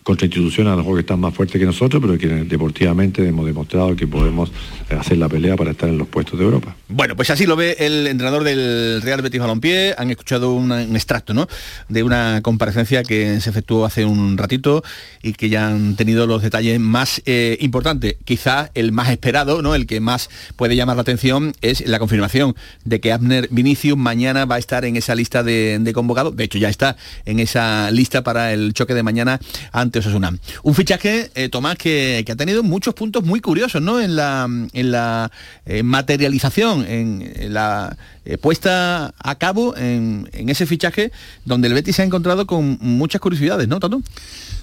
[0.09, 3.44] contra instituciones a lo mejor que están más fuertes que nosotros, pero que deportivamente hemos
[3.44, 4.50] demostrado que podemos
[4.88, 6.74] hacer la pelea para estar en los puestos de Europa.
[6.88, 9.94] Bueno, pues así lo ve el entrenador del Real Betis Balompié.
[9.98, 11.46] Han escuchado un extracto ¿no?
[11.90, 14.82] de una comparecencia que se efectuó hace un ratito
[15.22, 18.16] y que ya han tenido los detalles más eh, importantes.
[18.24, 19.74] Quizás el más esperado, ¿no?
[19.74, 22.56] el que más puede llamar la atención, es la confirmación
[22.86, 26.34] de que Abner Vinicius mañana va a estar en esa lista de, de convocados.
[26.34, 26.96] De hecho, ya está
[27.26, 29.38] en esa lista para el choque de mañana
[29.70, 30.36] ante Osasuna.
[30.62, 34.01] Un fichaje, eh, Tomás, que, que ha tenido muchos puntos muy curiosos ¿no?
[34.01, 35.30] en la, en la
[35.66, 41.12] eh, materialización, en, la eh, puesta a cabo en, en ese fichaje
[41.44, 44.03] donde el Betis se ha encontrado con muchas curiosidades, ¿no, Tato?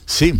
[0.06, 0.34] Sí,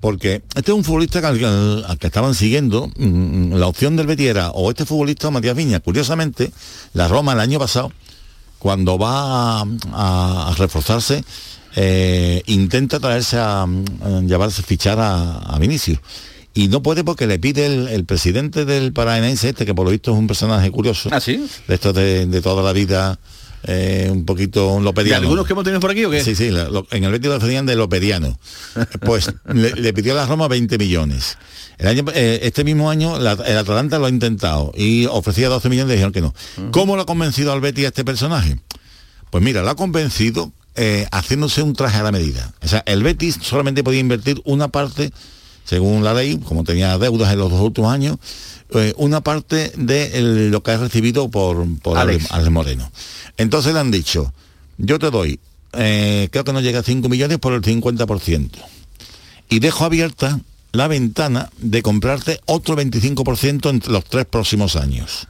[0.00, 4.50] porque este es un futbolista al, que estaban siguiendo, mm, la opción del Betis era
[4.50, 5.80] o este futbolista Matías Viña.
[5.80, 6.50] Curiosamente,
[6.92, 7.92] la Roma el año pasado
[8.62, 11.24] cuando va a reforzarse,
[11.76, 15.98] eh, intenta traerse a, a llevarse fichar a, a Vinicius.
[16.54, 19.90] Y no puede porque le pide el, el presidente del Paranaense este, que por lo
[19.90, 21.08] visto es un personaje curioso.
[21.12, 21.46] ¿Ah, sí?
[21.66, 23.18] De estos de, de toda la vida,
[23.64, 25.22] eh, un poquito ¿De lopediano.
[25.22, 26.22] algunos que hemos tenido por aquí o qué?
[26.22, 28.38] Sí, sí, la- lo- en el Betis lo defendían de lopediano.
[29.06, 31.38] Pues le, le pidió a la Roma 20 millones.
[31.78, 35.70] El año, eh, este mismo año la- el Atalanta lo ha intentado y ofrecía 12
[35.70, 36.34] millones y dijeron que no.
[36.70, 38.58] ¿Cómo lo ha convencido al Betis a este personaje?
[39.32, 42.52] Pues mira, lo ha convencido eh, haciéndose un traje a la medida.
[42.62, 45.10] O sea, el Betis solamente podía invertir una parte,
[45.64, 48.18] según la ley, como tenía deudas en los dos últimos años,
[48.74, 51.96] eh, una parte de el- lo que ha recibido por, por
[52.30, 52.50] Alex.
[52.50, 52.92] Moreno.
[53.38, 54.34] Entonces le han dicho,
[54.76, 55.40] yo te doy,
[55.72, 58.58] eh, creo que no llega a 5 millones por el 50%.
[59.48, 60.40] Y dejo abierta
[60.72, 65.26] la ventana de comprarte otro 25% entre los tres próximos años.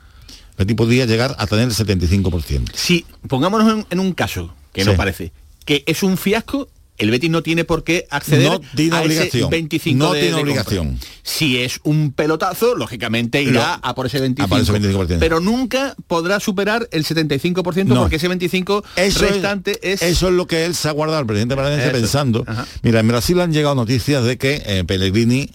[0.58, 2.70] El tipo podría llegar a tener el 75%.
[2.74, 4.88] Si pongámonos en, en un caso que Sí.
[4.88, 5.32] nos parece
[5.64, 9.06] que es un fiasco, el Betis no tiene por qué acceder No tiene a ese
[9.06, 9.50] obligación.
[9.50, 10.52] 25 No de- tiene de compra.
[10.62, 10.98] obligación.
[11.22, 14.44] Si es un pelotazo, lógicamente irá Lo- a por ese 25.
[14.44, 15.18] a por ese 25%.
[15.20, 18.02] Pero nunca podrá superar el 75% No.
[18.02, 21.20] porque ese 25 Eso es- restante es, Eso es lo que él se ha guardado,
[21.20, 21.92] el presidente Eso.
[21.92, 22.44] pensando.
[22.46, 22.66] Ajá.
[22.82, 25.50] Mira, en Brasil han llegado noticias de que eh, Pellegrini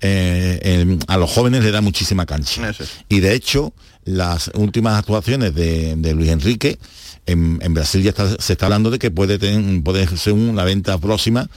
[0.00, 2.70] eh, eh, a los jóvenes le da muchísima cancha.
[2.70, 2.78] Es.
[3.08, 3.72] Y de hecho,
[4.08, 6.78] las últimas actuaciones de, de Luis Enrique,
[7.26, 10.64] en, en Brasil ya está- se está hablando de que puede, tener, puede ser una
[10.64, 11.48] venta próxima.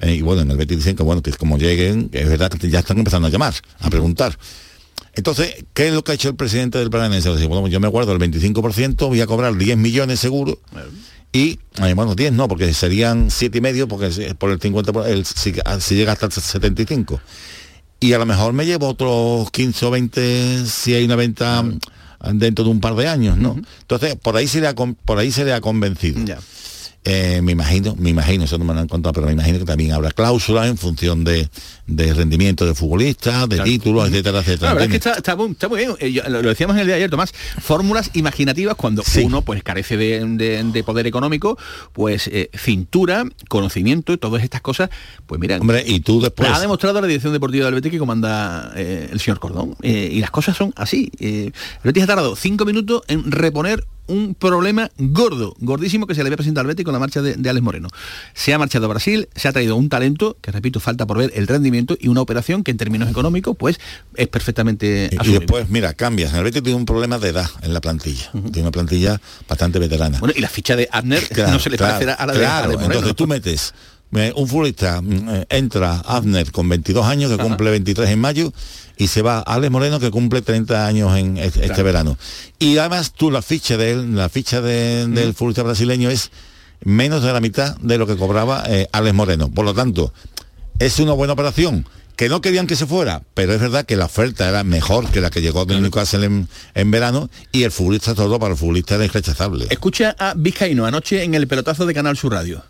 [0.00, 2.68] eh, y bueno, en el Betis dicen que bueno, que como lleguen, es verdad que
[2.68, 4.36] ya están empezando a llamar, a preguntar.
[5.14, 7.30] Entonces, ¿qué es lo que ha hecho el presidente del Paranense?
[7.32, 10.58] Dice, bueno, yo me guardo el 25%, voy a cobrar 10 millones seguro.
[11.32, 15.06] Y, eh, bueno, 10 no, porque serían 7 y medio, porque por el 50, por-
[15.08, 17.20] el- si, si llega hasta el 75.
[18.00, 21.78] Y a lo mejor me llevo otros 15 o 20 si hay una venta mm,
[22.34, 23.56] dentro de un par de años, ¿no?
[23.80, 26.20] Entonces, por ahí se le ha, por ahí se le ha convencido.
[27.04, 29.64] Eh, me imagino, me imagino, eso no me lo han contado, pero me imagino que
[29.64, 31.48] también habrá cláusulas en función de,
[31.86, 33.64] de rendimiento de futbolistas, de Claro.
[33.70, 34.68] títulos, etcétera, etcétera.
[34.68, 35.06] La verdad es que ¿entiendes?
[35.06, 35.92] está, está muy, está muy bien.
[35.98, 37.32] Eh, yo- lo, lo decíamos en el día de ayer, Tomás.
[37.58, 41.56] Fórmulas imaginativas cuando uno pues carece de, de- de poder económico,
[41.94, 44.90] pues eh, cintura, conocimiento y todas estas cosas,
[45.26, 45.56] pues mira.
[45.56, 46.50] Hombre, y tú después...
[46.50, 49.74] Ha demostrado la dirección deportiva del Betis que comanda el señor Cordón.
[49.82, 51.10] Y las cosas son así.
[51.18, 56.28] El Betis ha tardado cinco minutos en reponer un problema gordo, gordísimo que se le
[56.28, 57.88] había presentado al Betis con la marcha de, de Alex Moreno.
[58.34, 61.32] Se ha marchado a Brasil, se ha traído un talento, que repito, falta por ver
[61.34, 63.78] el rendimiento, y una operación que en términos económicos, pues,
[64.16, 65.38] es perfectamente Y asumible.
[65.40, 66.34] después, mira, cambias.
[66.34, 68.30] El Betis tiene un problema de edad en la plantilla.
[68.32, 70.18] Tiene una plantilla bastante veterana.
[70.18, 72.46] Bueno, y la ficha de Abner Claro, no se le claro, parecerá a la de
[72.46, 72.84] Alex Moreno.
[72.94, 73.74] entonces tú metes
[74.14, 78.52] eh, un futbolista mm, eh, entra Abner con 22 años que cumple 23 en mayo
[78.96, 81.84] y se va Alex Moreno que cumple 30 años en es- este Claro.
[81.84, 82.18] verano
[82.58, 86.30] y además tú la ficha de él la ficha de- del futbolista brasileño es
[86.84, 90.12] menos de la mitad de lo que cobraba eh, Alex Moreno por lo tanto
[90.78, 91.86] es una buena operación
[92.16, 95.22] que no querían que se fuera, pero es verdad que la oferta era mejor que
[95.22, 98.96] la que llegó del Newcastle en, en verano y el futbolista todo para el futbolista
[98.96, 99.66] era irrechazable.
[99.70, 102.62] Escucha a Vizcaíno anoche en el pelotazo de Canal Sur Radio.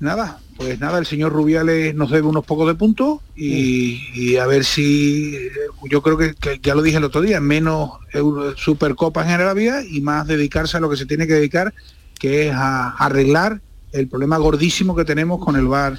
[0.00, 4.46] Nada, pues nada, el señor Rubiales nos debe unos pocos de puntos y, y a
[4.46, 5.50] ver si, eh,
[5.88, 9.82] yo creo que, que ya lo dije el otro día, menos Euro- Supercopas en Arabia
[9.88, 11.72] y más dedicarse a lo que se tiene que dedicar,
[12.18, 13.60] que es a arreglar
[13.92, 15.98] el problema gordísimo que tenemos con el VAR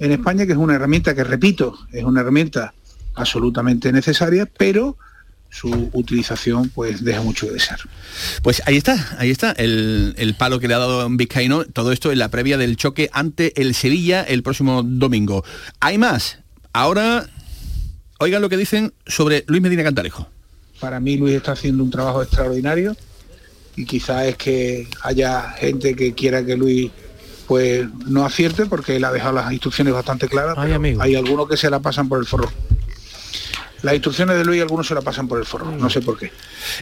[0.00, 2.74] en España, que es una herramienta que, repito, es una herramienta
[3.14, 4.96] absolutamente necesaria, pero
[5.50, 7.80] su utilización pues deja mucho que desear.
[8.42, 12.12] Pues ahí está, ahí está el, el palo que le ha dado Vizcaíno, todo esto
[12.12, 15.44] en la previa del choque ante el Sevilla el próximo domingo.
[15.80, 16.38] Hay más.
[16.72, 17.28] Ahora,
[18.18, 20.28] oigan lo que dicen sobre Luis Medina Cantalejo.
[20.78, 22.96] Para mí Luis está haciendo un trabajo extraordinario
[23.76, 26.90] y quizá es que haya gente que quiera que Luis
[27.46, 30.54] pues no acierte porque él ha dejado las instrucciones bastante claras.
[30.56, 32.48] pero hay algunos que se la pasan por el forro.
[33.82, 36.30] Las instrucciones de Luis algunos se la pasan por el forro, no sé por qué.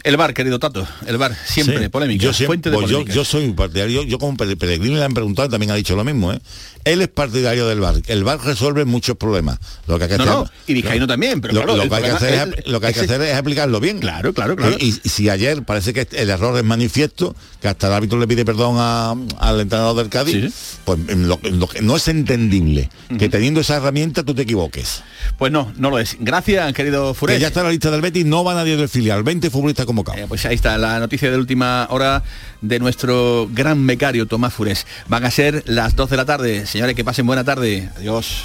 [0.03, 2.97] El bar, querido Tato, el bar, siempre Sí, polémica, Yo, siempre- fuente de pues yo,
[2.97, 3.13] polémica.
[3.15, 5.95] yo soy un partidario, yo como Pere- Pellegrini le han preguntado y también ha dicho
[5.95, 6.39] lo mismo, ¿eh?
[6.85, 7.95] Él es partidario del VAR.
[8.07, 9.59] El VAR resuelve muchos problemas.
[9.87, 11.89] Lo que hay que No, hacer, no, y Vizcaíno también, pero lo, claro, lo el
[11.89, 13.99] que hay que hacer es, es- lo que hay que ese- hacer es aplicarlo bien.
[13.99, 14.75] Claro, claro, claro.
[14.79, 18.27] Y, y si ayer parece que el error es manifiesto, que hasta el árbitro le
[18.27, 20.53] pide perdón a- al entrenador del Cádiz,
[20.85, 25.03] pues lo, lo que no es entendible que teniendo esa herramienta tú te equivoques.
[25.37, 26.15] Pues no, no lo es.
[26.19, 27.35] Gracias, querido Furé.
[27.35, 29.85] Que ya está en la lista del Betis, no va nadie del filial, 20 futbolistas
[29.85, 30.21] convocados.
[30.21, 32.23] Eh, pues ahí está la noticia de última hora
[32.61, 34.85] de nuestro gran becario Tomás Furés.
[35.07, 36.65] Van a ser las 2 de la tarde.
[36.65, 37.89] Señores, que pasen buena tarde.
[37.97, 38.43] Adiós.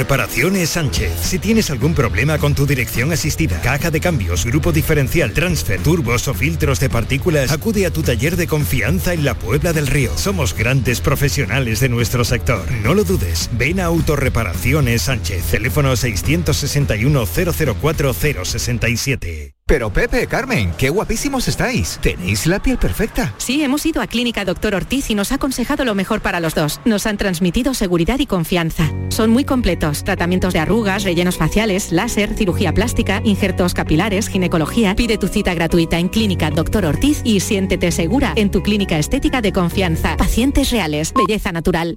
[0.00, 0.29] reparación
[0.66, 1.12] Sánchez.
[1.22, 6.28] Si tienes algún problema con tu dirección asistida, caja de cambios, grupo diferencial, transfer, turbos
[6.28, 10.16] o filtros de partículas, acude a tu taller de confianza en la Puebla del Río.
[10.16, 12.64] Somos grandes profesionales de nuestro sector.
[12.82, 13.50] No lo dudes.
[13.52, 15.44] Ven a Autorreparaciones Sánchez.
[15.50, 19.54] Teléfono 661 004 067.
[19.70, 22.00] Pero Pepe, Carmen, qué guapísimos estáis.
[22.02, 23.32] Tenéis la piel perfecta.
[23.38, 26.56] Sí, hemos ido a Clínica Doctor Ortiz y nos ha aconsejado lo mejor para los
[26.56, 26.80] dos.
[26.84, 28.90] Nos han transmitido seguridad y confianza.
[29.10, 30.02] Son muy completos.
[30.20, 34.94] Tratamientos de arrugas, rellenos faciales, láser, cirugía plástica, injertos capilares, ginecología.
[34.94, 39.40] Pide tu cita gratuita en Clínica Doctor Ortiz y siéntete segura en tu clínica estética
[39.40, 40.18] de confianza.
[40.18, 41.96] Pacientes reales, belleza natural.